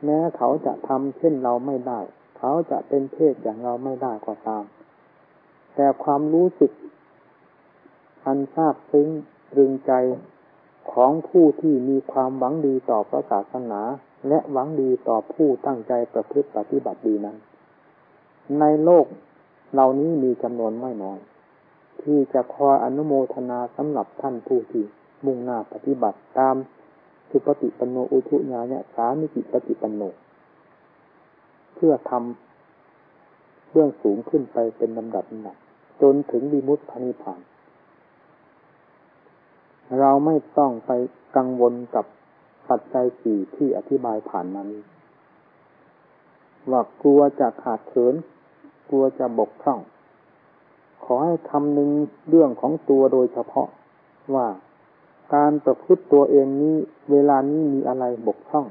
[0.04, 2.00] แม้เขาจะทำเช่นเราไม่ได้
[2.38, 4.64] เขาจะเป็นเพศอย่างเราไม่ได้ก็ตาม
[5.74, 6.72] แต่ความรู้สึก
[8.26, 9.08] อันทราบซึ้ง
[9.56, 9.92] รึงใจ
[10.92, 13.80] ของผู้ที่มีความหวังดีต่อพระศาสนา
[14.28, 17.36] และหวังดีต่อผู้ตั้งใจประพฤติปฏิบัติดีนั้น
[18.60, 19.06] ในโลก
[19.72, 21.18] เหล่านี้มีจำนวนไม่น้อย
[22.02, 24.84] ที่จะคอยอนุโมทนาสำหรับท่านผู้ที่
[25.24, 26.56] มุ่งหน้าปฏิบัติตาม
[27.30, 30.02] สุปฏิปันโนอุทุญาเนสามิจิปฏิปันโน
[31.74, 35.56] เพื่อทำเบื้องสูงขึ้นไปเป็นลำดับหนัก
[36.02, 37.40] จนถึงวิมุตตินิพพาน
[40.00, 40.90] เราไม่ต้องไป
[41.36, 42.04] กังวลกับ
[42.68, 44.82] ปัจจัยสี่ที่อธิบายผ่านมานี้
[46.70, 48.14] ว่ากลัวจะขาดเขิน
[48.90, 49.80] กลัวจะบกพร่อง
[51.04, 51.90] ขอให้คำนึง
[52.28, 53.68] เรื่องของตัวโดยเฉพาะ
[54.34, 54.46] ว่า
[55.34, 56.76] การประพฤติตัวเองนี้
[57.10, 58.66] เวลานี้มีอะไรบกพร่อง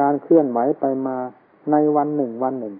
[0.00, 1.16] การเคลื่อนไหวไปมา
[1.70, 2.74] ในวันหนึ่งวันหนึ่ง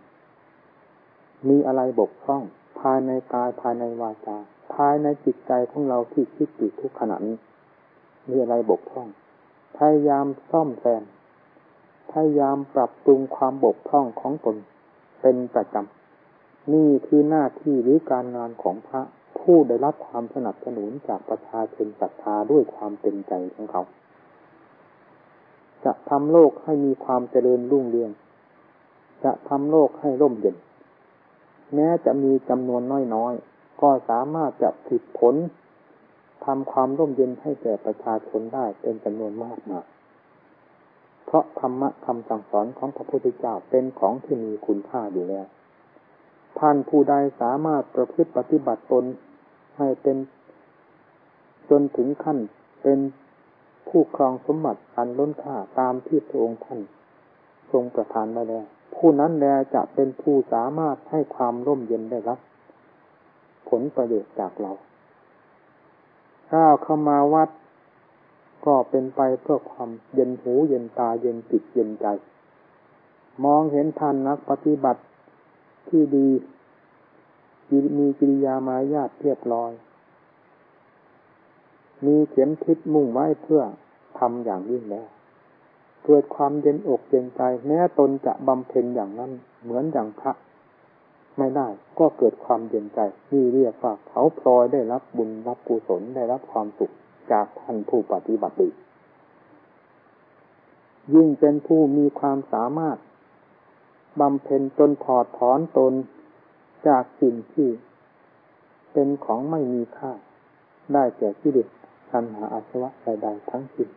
[1.48, 2.42] มีอะไรบกพร่อง
[2.80, 4.38] ภายในกายภายในวาจา
[4.72, 7.36] ภายในจิตใจของเราที่คิดอยู่ทุกขณะนี้
[8.28, 9.08] มีอะไรบกพร่อง
[9.76, 11.02] พยายามซ่อมแซม
[12.12, 14.56] พยายามปรับปรุงความบกพร่องของตน
[15.20, 19.02] เป็นประจำ นี่คือหน้าที่หรือการงานของพระ
[19.38, 23.82] ผู้ได้รับความสนับสนุนจากประชาชนศรัทธาด้วยความเต็มใจของเขา
[25.84, 28.10] จะทำโลกให้มีความเจริญรุ่งเรือง
[29.24, 30.56] จะทำโลกให้ร่มเย็น
[31.74, 32.82] แม้จะมีจำนวน
[33.14, 33.51] น้อยๆ
[33.82, 35.34] ก็สามารถจะผิดผล
[36.44, 39.84] ทำความร่มเย็นให้แก่ประชาชนได้เป็นจำนวนมากมาก
[41.24, 45.46] เพราะธรรมะคำสั่งสอนของพระพุทธเจ้าเป็นของที่มีคุณค่าอยู่แล้ว
[46.58, 49.04] ท่านผู้ใดสามารถประพฤติปฏิบัติตน
[49.78, 50.16] ให้เป็น
[51.70, 52.38] จนถึงขั้น
[52.82, 52.98] เป็น
[53.88, 56.80] ผู้ครองสมบัติอันล้นค่าตามที่พระองค์ท่าน
[57.72, 58.64] ทรงประทานมาแล้ว
[58.94, 62.38] ผู้นั้นแลจะเป็นผู้สามารถให้ความร่มเย็นได้รับ
[63.68, 64.72] ผลประโยชน์จากเรา
[66.52, 67.48] ก้าวเข้ามาวัด
[68.66, 72.06] ก็เป็นไปเพื่อความเย็นหูเย็นตาเย็นจิตเย็นใจ
[73.44, 75.02] มองเห็นท่านนักปฏิบัติ
[75.88, 76.28] ที่ดี
[77.98, 79.72] มีกิริยามายาทเรียบร้อย
[82.06, 83.62] มีเข็มทิศมุ่งไว้เพื่อ
[84.18, 85.06] ทำอย่างยิ่งแล้ว
[86.04, 89.30] เกิดความเย็นอกเย็นใจ แม้ตนจะบำเพ็ญอย่างนั้น
[89.62, 90.32] เหมือนอย่างพระ
[91.38, 91.68] ไม่ได้
[91.98, 93.00] ก็เกิดความเย็นใจ
[93.32, 96.92] นี่เรียกว่าเขาพลอยได้รับบุญรับกุศลได้รับความสุข
[97.32, 98.68] จากท่านผู้ปฏิบัติดี
[101.14, 102.98] ยิ่งเป็นผู้มีความสามารถ
[104.20, 105.92] บำเพ็ญจนถอดถอนตน
[106.88, 107.68] จากสิ่งที่
[108.92, 110.12] เป็นของไม่มีค่า
[110.92, 111.68] ได้แก่ีิเลส
[112.10, 113.88] ทันหาอาสวะใดๆทั้งสิ้น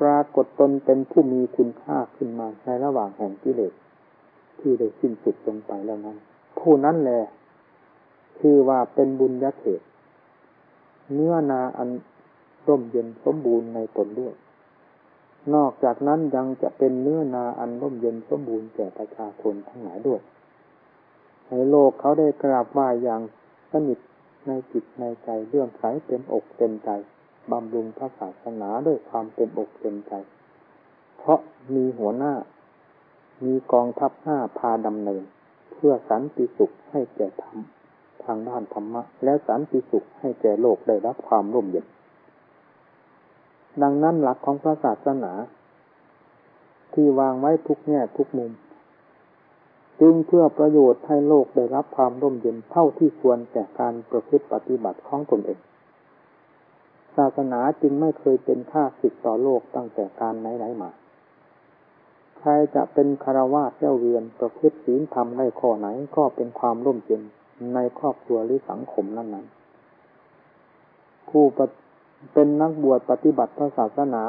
[0.00, 3.72] ปรากฏตนเป็นผู้มีคุณค่าขึ้นมาในระหว่างแห่งกิเลส
[4.62, 6.16] ที่ได้สิ้นสุดลงไปแล้วนั้น
[6.58, 7.22] ผู้นั้นแหละ
[8.38, 9.80] คือว่าเป็นบุญญาเขต
[11.12, 11.88] เนื้อนาอัน
[12.66, 14.34] ร่มเย็นสมบูรณ์ในตนด้วย
[15.54, 20.20] นอกจากนั้นยังจะเป็นเนื้อนาอันร่มเย็นสมบูรณ์แก่ประชาชนทั้งหลายด้วย
[21.46, 23.20] ให้โลกเขาได้กราบไหว้อย่าง
[23.72, 23.98] สนิท
[24.46, 26.90] ในจิตในใจเรื่องใสเต็มอกเต็มใจ
[27.50, 30.12] บำรุงพระศาสนาด้วยความเต็มอกเต็มใจ
[31.18, 31.40] เพราะ
[31.74, 32.32] มีหัวหน้า
[33.44, 35.22] มีกองทัพห้าพาดำเนิน
[35.72, 37.58] เพื่อสันติสุขให้แก่ธรรม
[38.24, 41.86] ทางด้านธรรมะ และสันติสุขให้แก่โลกได้รับความร่มเย็น
[43.82, 45.32] ดังนั้นหลักของพระศาสนา
[46.94, 48.52] ที่วางไว้ทุกแง่ทุกมุม
[50.00, 55.58] จึงเพื่อประโยชน์ให้โลกได้รับความร่มเย็นเท่าที่ควรแก่การประพฤติปฏิบัติของตนเอง
[57.16, 60.90] ศาสนาจึงไม่เคยเป็นค่าสิทธิต่อโลกตั้งแต่การไหนๆมา
[62.44, 67.22] ใครจะเป็นคารวะเจ้าเวียนประพฤติศีลธรรมในข้อไหนก็เป็นความร่มเย็น
[67.74, 71.44] ในครอบครัวหรือสังคมนั้นๆผู้
[72.32, 74.22] เป็นนักบวชปฏิบัติพระศาสนา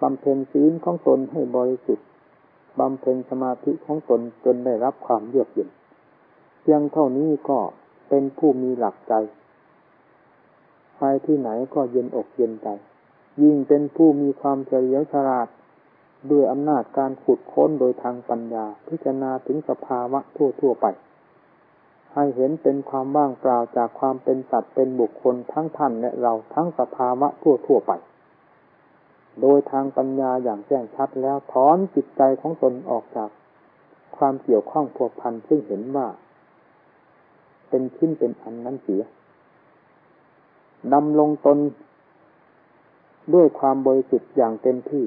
[0.00, 2.06] บำเพ็ญศีลของตนให้บริสุทธิ์
[2.80, 5.68] บำเพ็ญสมาธิของตนจนได้รับความเยือกเย็น
[6.60, 7.58] เพียงเท่านี้ก็
[8.08, 9.14] เป็นผู้มีหลักใจ
[10.98, 12.68] ไปที่ไหนก็เย็นอกเย็นใจ
[13.42, 15.48] ยิ่งเป็นผู้มีความเฉลียวฉลาด
[16.30, 20.86] ด้วยอำนาจการขุดค้นโดยทางปัญญา พิจารณาถึงสภาวะทั่วๆไป
[22.14, 27.92] ให้เห็นเป็นความว่างเปล่าจากความเป็นสัตว์เป็นบุคคลทั้งท่านและเราทั้งสภาวะทั่วทั่วไป
[29.40, 33.30] โดยทางปัญญาอย่างแจ้งชัดแล้วถอนจิตใจของตนออกจาก
[34.16, 36.06] ความเกี่ยวข้องผัวพันซึ่งเห็นว่า
[37.68, 39.02] เป็นชิ้นเป็นอันนั้นเสีย
[40.92, 41.58] ดำลงตน
[43.34, 45.04] ด้วยความบริสุทธิ์อย่างเต็มที่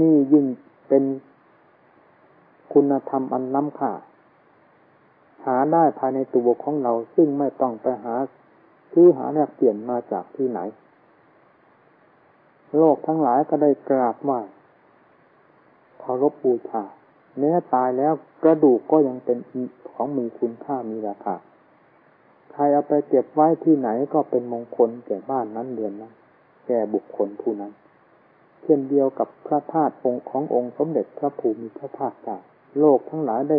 [0.00, 0.46] นี่ยิ่ง
[0.88, 1.04] เป็น
[2.72, 3.92] คุณธรรมอันล้ำค่า
[5.44, 8.14] หาได้ภายในตัวของเราซึ่งไม่ต้องไปหา
[8.92, 10.60] คือหาแลกเปลี่ยนมาจากที่ไหน
[12.78, 14.40] โลกทั้งหลายก็ได้กราบไหว้
[16.00, 16.82] เคารพบูชา
[17.38, 19.38] แม้ตายแล้วกระดูกก็ยังเป็น
[19.90, 21.36] ของมีคุณค่ามีราคา
[22.52, 26.12] ใครเอาไปเก็บไว้ที่ไหนก็เป็นมงคลแก่บ้านนั้นเดือนนั้น
[26.66, 27.72] แก่บุคคลผู้นั้น
[28.64, 32.38] เช่นเดียวกับพระธาตุองค์ขององค์สมเด็จพระภูมิพระภาคเจ้า
[32.78, 33.58] โลกทั้งหลายได้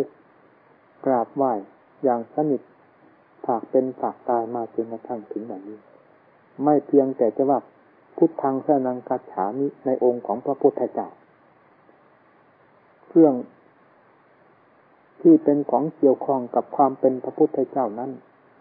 [1.06, 1.52] กราบไหว้
[2.04, 2.62] อย่างสนิท
[3.46, 5.78] ฝากเป็นฝากตายมาจนกระทั่งถึงอย่างนี้
[6.64, 7.58] ไม่เพียงแต่จะว่า
[8.16, 11.08] พุทธังสนังกัจฉามิในองค์ของพระพุทธเจ้า
[13.08, 13.34] เครื่อง
[15.20, 18.10] ที่เป็นของเกี่ยวข้องกับความเป็นพระพุทธเจ้านั้น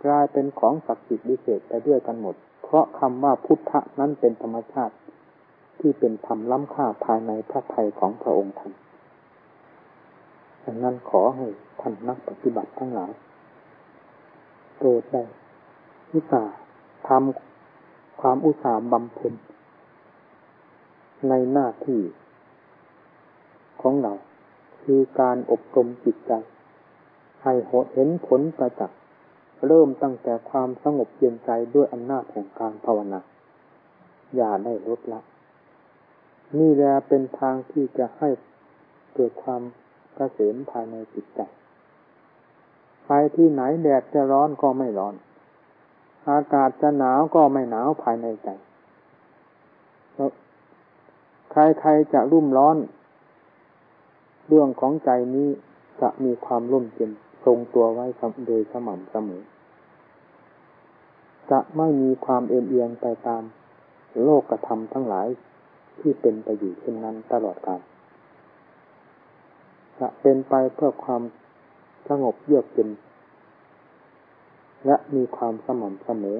[0.06, 4.94] กลายเป็นของศักดิ์สิทธิ์ดิเศษไปด้วยกันหมด เพราะคำว่าพุทธะนั้นเป็นธรรมชาติ
[5.80, 8.74] ที่เป็นธรรมล้ำค่าภายในพระทัยของพระองค์ท่าน
[10.64, 11.46] ดังนั้นขอให้
[11.82, 13.12] ท่านนักปฏิบัติทั้งหลาย
[14.78, 15.24] โปรดได้
[16.12, 16.56] อุตส่าห์
[17.08, 19.34] ทำความอุตสาห์บำเพ็ญ
[21.30, 22.02] ในหน้าที่
[23.82, 24.14] ของเรา
[24.84, 26.32] คือการอบรมจิตใจ
[27.44, 27.54] ให้
[27.94, 29.00] เห็นผลประจักษ์
[29.68, 33.20] เริ่มตั้งแต่ความสงบเย็นใจด้วยอำนาจแห่งการภาวนา
[34.36, 35.20] อย่าได้ลดละ
[36.60, 38.30] นี่แหละเป็นทางที่จะให้
[39.14, 39.62] เกิดความ
[40.18, 41.42] กระเสมภายในจิตใจ
[43.06, 45.16] ไปที่ไหนแดดจะร้อนก็ไม่ร้อน
[46.30, 48.50] อากาศจะหนาวก็ไม่หนาวภายในใจ
[51.52, 52.78] ใครๆจะรุ่มร้อน
[54.48, 55.50] เรื่องของใจนี้
[56.02, 57.12] จะมีความร่มเย็น
[57.46, 58.06] ทรงตัวไว้
[58.48, 59.44] โดยสม่ำเสมอ
[61.52, 63.44] จะไม่มีความเอ็นเอียงไปตาม
[64.24, 65.28] โลกกระทำทั้งหลาย
[66.00, 67.82] ที่เป็นไปอยู่เช่นนั้นตลอดกาล
[70.00, 71.22] จะเป็นไปเพื่อความ
[72.10, 72.90] สงบเยือกเย็น
[74.86, 76.40] และมีความสม่ำเสมอ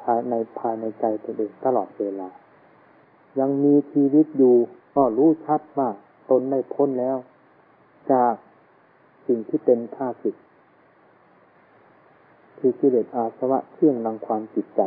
[0.00, 2.28] ภายในภายในใจตัวเองตลอดเวลา
[3.40, 4.56] ยังมีชีวิตอยู่
[4.94, 5.88] ก็รู้ชัดว่า
[6.30, 7.16] ตนได้พ้นแล้ว
[8.12, 8.34] จาก
[9.26, 10.36] สิ่งที่เป็นข้าศึก
[12.58, 14.80] คือกิเลสอาสวะเครื่องรังความจิตใจ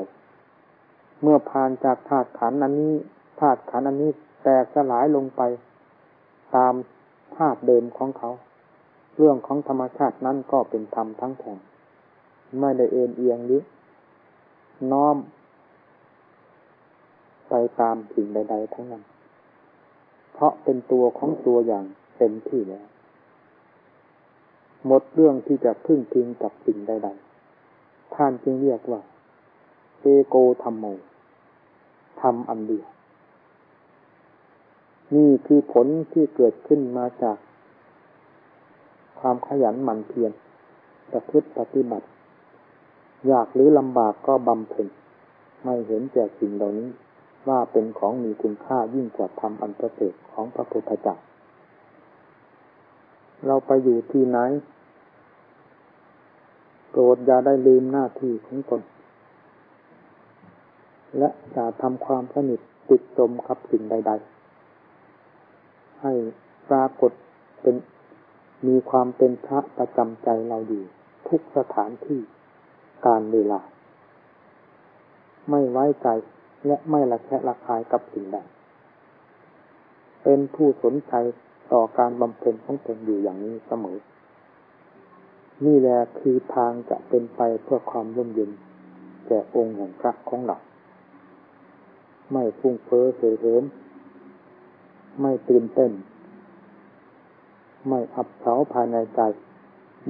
[1.22, 2.94] เมื่อผ่านจากธาตุขันธ์อันนี้
[3.40, 4.12] ธาตุขันอันนี้
[4.44, 5.42] แตกสลายลงไป
[6.56, 6.74] ตาม
[7.36, 8.32] ธาตุเดิมของเขา
[9.18, 11.58] เรื่องของธรรมชาตินั้นก็เป็นธรรมทั้งแท่ง
[12.60, 13.64] ไม่ได้เอ็นเอียงหรือ
[14.92, 15.18] น้อม
[17.50, 19.04] ไปตามสิ่งใด ๆ ทั้งนั้น
[20.34, 21.86] เพราะเป็นตัวของตัวอย่าง
[22.18, 22.86] เต็มที่แล้ว
[24.86, 27.10] หมดเรื่องที่จะพึ่งพิงกับสิ่งใด
[27.62, 29.02] ๆ ท่านจึงเรียกว่า
[30.02, 30.86] เอโกธรรมโม
[32.22, 32.88] ทำอันเดียว
[35.16, 37.38] นี่คือผลที่เกิดขึ้นมาจาก
[39.20, 40.32] ความขยันหมั่นเพียร
[41.12, 42.08] ประพฤติปฏิบัติ
[43.28, 44.88] อยากหรือลำบากก็บำเพ็ญ
[45.64, 46.90] ไม่เห็นแก่สิ่งเหล่านี้
[47.48, 51.16] ว่าเป็นของมีคุณค่ายิ่งกว่าธรรมอันประเสริฐของพระพุทธเจ้า
[53.46, 54.38] เราไปอยู่ที่ไหน
[56.90, 58.82] โปรดอย่าได้ลืมหน้าที่ของตน
[61.18, 64.39] และอย่าทำความสนิทติดจมกับสิ่งใด ๆ
[66.02, 66.14] ให้
[66.70, 67.12] ปรากฏ
[67.62, 67.76] เป็น
[68.68, 70.84] มีความเป็นพระประจำใจเราอยู่
[71.28, 72.20] ทุกสถานที่
[73.06, 73.62] การเวลา
[75.50, 76.08] ไม่ไว้ใจ
[76.66, 78.38] และไม่ละแคะละคายกับสิ่งใด
[80.24, 81.14] เป็นผู้สนใจ
[81.72, 83.98] ต่อการบำเพ็ญของตนอยู่อย่างนี้เสมอ
[85.66, 88.52] นี่แหละคือทางจะเป็นไปเพื่อความร่มเย็น
[89.28, 90.58] แก่องค์แห่งพระของเรา
[92.32, 93.64] ไม่ฟุ้งเฟ้อเสเหิม
[95.22, 95.92] ไม่ตื่นเต้น
[97.88, 99.22] ไม่อับเฉาภายในใจ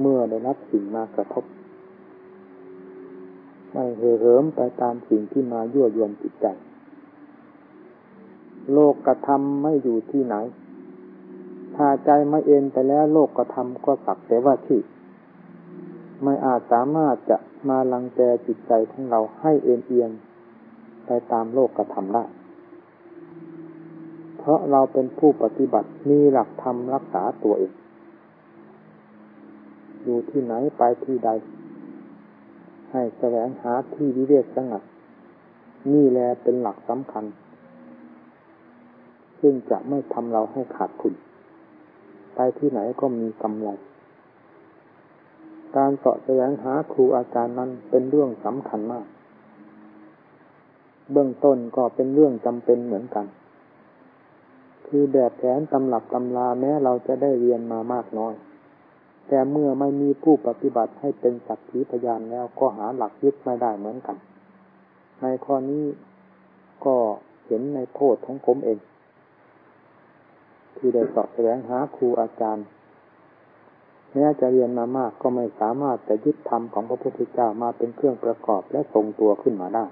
[0.00, 1.44] เมื่อได้รับสิ่งมากระทบ
[3.72, 6.46] ไม่เห่อเหิมไปตามสิ่งที่มายั่วยวนจิตใจ
[8.72, 10.36] โลกกระทำไม่อยู่ที่ไหน
[11.76, 14.80] ถ้าใจไม่เอ็นไปแล้วโลกกระทำก็สักแต่ว่าที่
[16.22, 17.38] ไม่อาจสามารถจะ
[17.68, 20.10] มาลังแกจิตใจของเราให้เอ็นเอียง
[21.06, 22.24] ไปตามโลกกระทำได้
[24.40, 27.72] เพราะเราเป็นผู้ปฏิบัติมีหลักธรรมรักษาตัวเอง
[30.04, 31.30] อยู่ที่ไหนไปที่ใด
[32.92, 34.82] ให้แสวงหาที่วิเวกสงัด
[35.92, 37.24] นี่แลเป็นหลักสำคัญ
[39.40, 41.14] ซึ่งจะไม่ทำเราให้ขาดทุน
[42.34, 43.68] ไปที่ไหนก็มีกำไร
[45.76, 49.06] การเสาะแสวงหาครูอาจารย์นั้นเป็นเรื่องสำคัญมาก
[51.12, 53.26] เบื้องต้นก็เป็นเรื่องจำเป็นเหมือนกัน
[54.86, 58.34] คือแบบแผนตำหลับตำลาแม้เราจะได้เรียนมามากน้อย
[59.28, 64.16] แต่เมื่อไม่มีผู้ปฏิบัติให้เป็นสักขีพยานแล้วก็หาหลักยึดไม่ได้เหมือนกัน
[65.20, 65.84] ในข้อนี้
[66.84, 66.96] ก็
[67.46, 68.78] เห็นในโทษของผมเอง
[70.76, 72.66] ที่ได้สอบแสวงหาครูอาจารย์
[74.12, 79.84] แม้จะเรียนมามากก็ไม่สามารถจะยึดธรรมของพระพุทธเจ้ามาเป็นเครื่องประกอบและทรงตัวขึ้นมาได้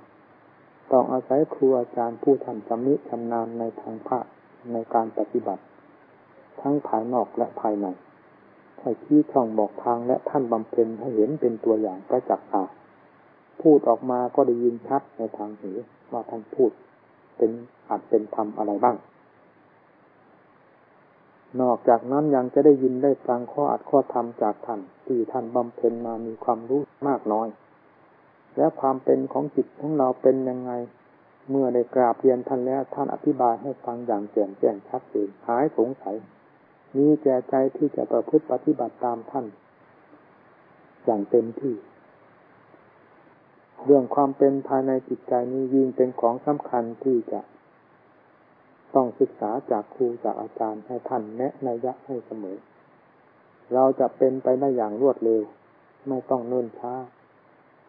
[0.93, 4.19] ต้องอาศัยครูอาจารย์ผู้ทำจำนิชำนาญในทางพระ
[4.73, 5.63] ในการปฏิบัติ
[6.61, 7.87] ทั้งภายนอกและภายใน
[8.81, 12.65] ให้ชี้ช่องบอกทางและท่านบำเพ็ญให้เห็นเป็นตัวอย่างประจักษ์ตา
[13.63, 15.71] พูดออกมาก็ได้ยินชัดในทางหู
[16.13, 16.71] ว่าท่านพูด
[17.37, 17.51] เป็น
[17.89, 18.97] อาจเป็นธรรมอะไรบ้าง
[21.61, 27.49] นอกจากนั้นยังจะได้ยินได้ฟังข้ออัดข้อธรรมจากท่านที่ท่านบำเพ็ญมามีความรู้มากน้อย
[28.57, 30.73] และความเป็นของจิตของเราเป็นยังไง
[31.51, 36.17] เมื่อได้กราบเรียนท่านแล้วท่านอธิบายให้ฟังอย่างแจ่มแจ้งชัดเจนหายสงสัย
[36.97, 39.47] มีแก่ใจที่จะประพฤติปฏิบัติตามท่าน
[41.05, 41.75] อย่างเต็มที่
[43.85, 47.41] เรื่องความเป็นภายในจิตใจนี้ยิ่งเป็นของสำคัญที่จะ
[48.95, 52.59] ต้องศึกษาจากครูจากอาจารย์ให้ท่านแนะนยะให้เสมอ
[53.75, 55.43] เราจะเป็นไปได้อย่างรวดเร็ว
[56.09, 56.95] ไม่ต้องเนิ่นช้า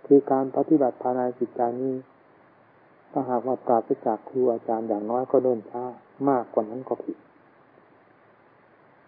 [0.06, 1.96] คือการปฏิบัติภายในจิตใจนี้
[3.12, 5.84] ถ้าหากว่าปราศจากครูอาจารย์อย่างน้อยก็เนิ่นช้า
[6.30, 7.18] มากกว่านั้นก็ผิด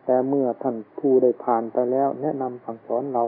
[0.05, 3.23] แต่เมื่อท่านผู้ได้ผ่านไปแล้ว แนะนำสั่งสอนเรา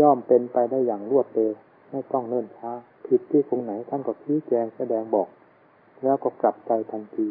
[0.00, 1.52] ย่อมเป็นไปได้อย่างรวดเร็ว
[1.90, 2.70] ไม่ต้องเนิ่นช้า
[3.06, 5.28] ผิดที่ตรงไหนท่านก็ชี้แจงแสดงบอก
[6.02, 7.26] แล้วก็กลับใจทันที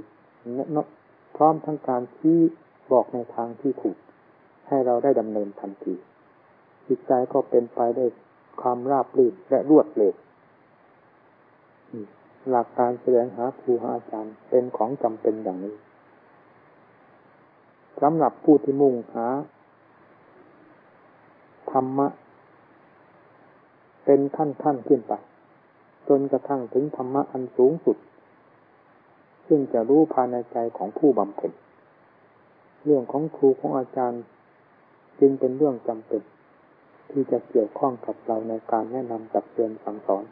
[1.35, 2.39] พร้อมทั้งการที่
[2.91, 3.97] บอกในทางที่ถูก
[4.67, 5.95] ให้เราได้ดำเนินทันที
[6.87, 8.05] จิตใจก็เป็นไปได้
[8.61, 10.13] ความราบรื่นและรวดเร็ว
[12.49, 15.75] หลักการแสดงหาครูหาอาจารย์เป็นของจำเป็นอย่างนี้
[18.01, 19.27] สำหรับผู้ที่มุ่งหา
[21.71, 22.07] ธรรมะ
[24.05, 25.13] เป็นขั้นขั้นขึ้นไป
[26.07, 27.97] จนกระทั่งถึงธรรมะอันสูงสุด
[29.47, 31.51] ซึ่งจะรู้ภายในใจของผู้บำเพ็ญ
[32.83, 34.23] เรื่องของครูของอาจารย์
[35.19, 36.21] จึงเป็นเรื่องจำเป็น
[37.11, 40.25] ที่จะเกี่ยวข้องกับเราในการแนะนำจับเตือนสั่งสอน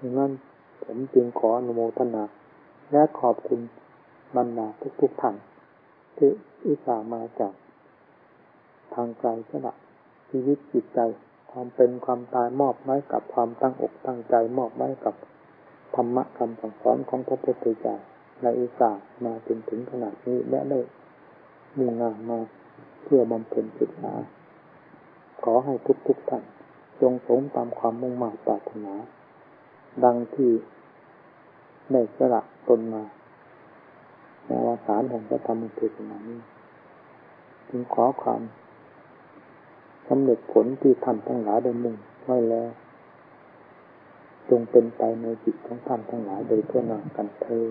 [0.00, 0.32] ดังนั้น
[0.84, 2.24] ผมจึงขออนุโมทนา
[2.92, 3.60] และขอบคุณ
[4.36, 4.68] บรรดา
[5.00, 5.36] ทุกๆท่าน
[6.16, 6.30] ที่
[6.64, 7.52] อุตส่าห์มาจาก
[8.94, 9.74] ทางไกลสละ
[10.30, 11.00] ชีวิตจิตใจ
[11.52, 15.14] ความเป็นความตายมอบไว้กับความตั้งอกตั้งใจมอบไว้กับ
[15.94, 17.96] ธรรมะคำสั่งสอนของพระพุทธเจ้า
[18.42, 20.80] ในอุตส่าห์มาจนถึงขนาดนี้และได้
[21.78, 22.38] มุ่งงานมา
[23.04, 24.14] เพื่อบำเพ็ญศึกษา
[25.42, 26.44] ขอให้ทุกทุกท่าน
[27.00, 28.94] จงสมตามความมุ่งหมั่นปรารถนา
[30.04, 30.50] ดังที่
[31.92, 33.02] ได้สละตนมา
[34.46, 36.40] ในวสารแห่งพระธรรมเทศนานี้
[37.68, 38.42] จึงขอความ
[40.08, 42.68] สำเร็จผลที่ท่านทั้งหลายได้มุ่งไว้แล้ว
[44.48, 47.66] จจงเป็นไปในจิตของท่านทั้งหลายโดยทั่วหน้ากันเธอ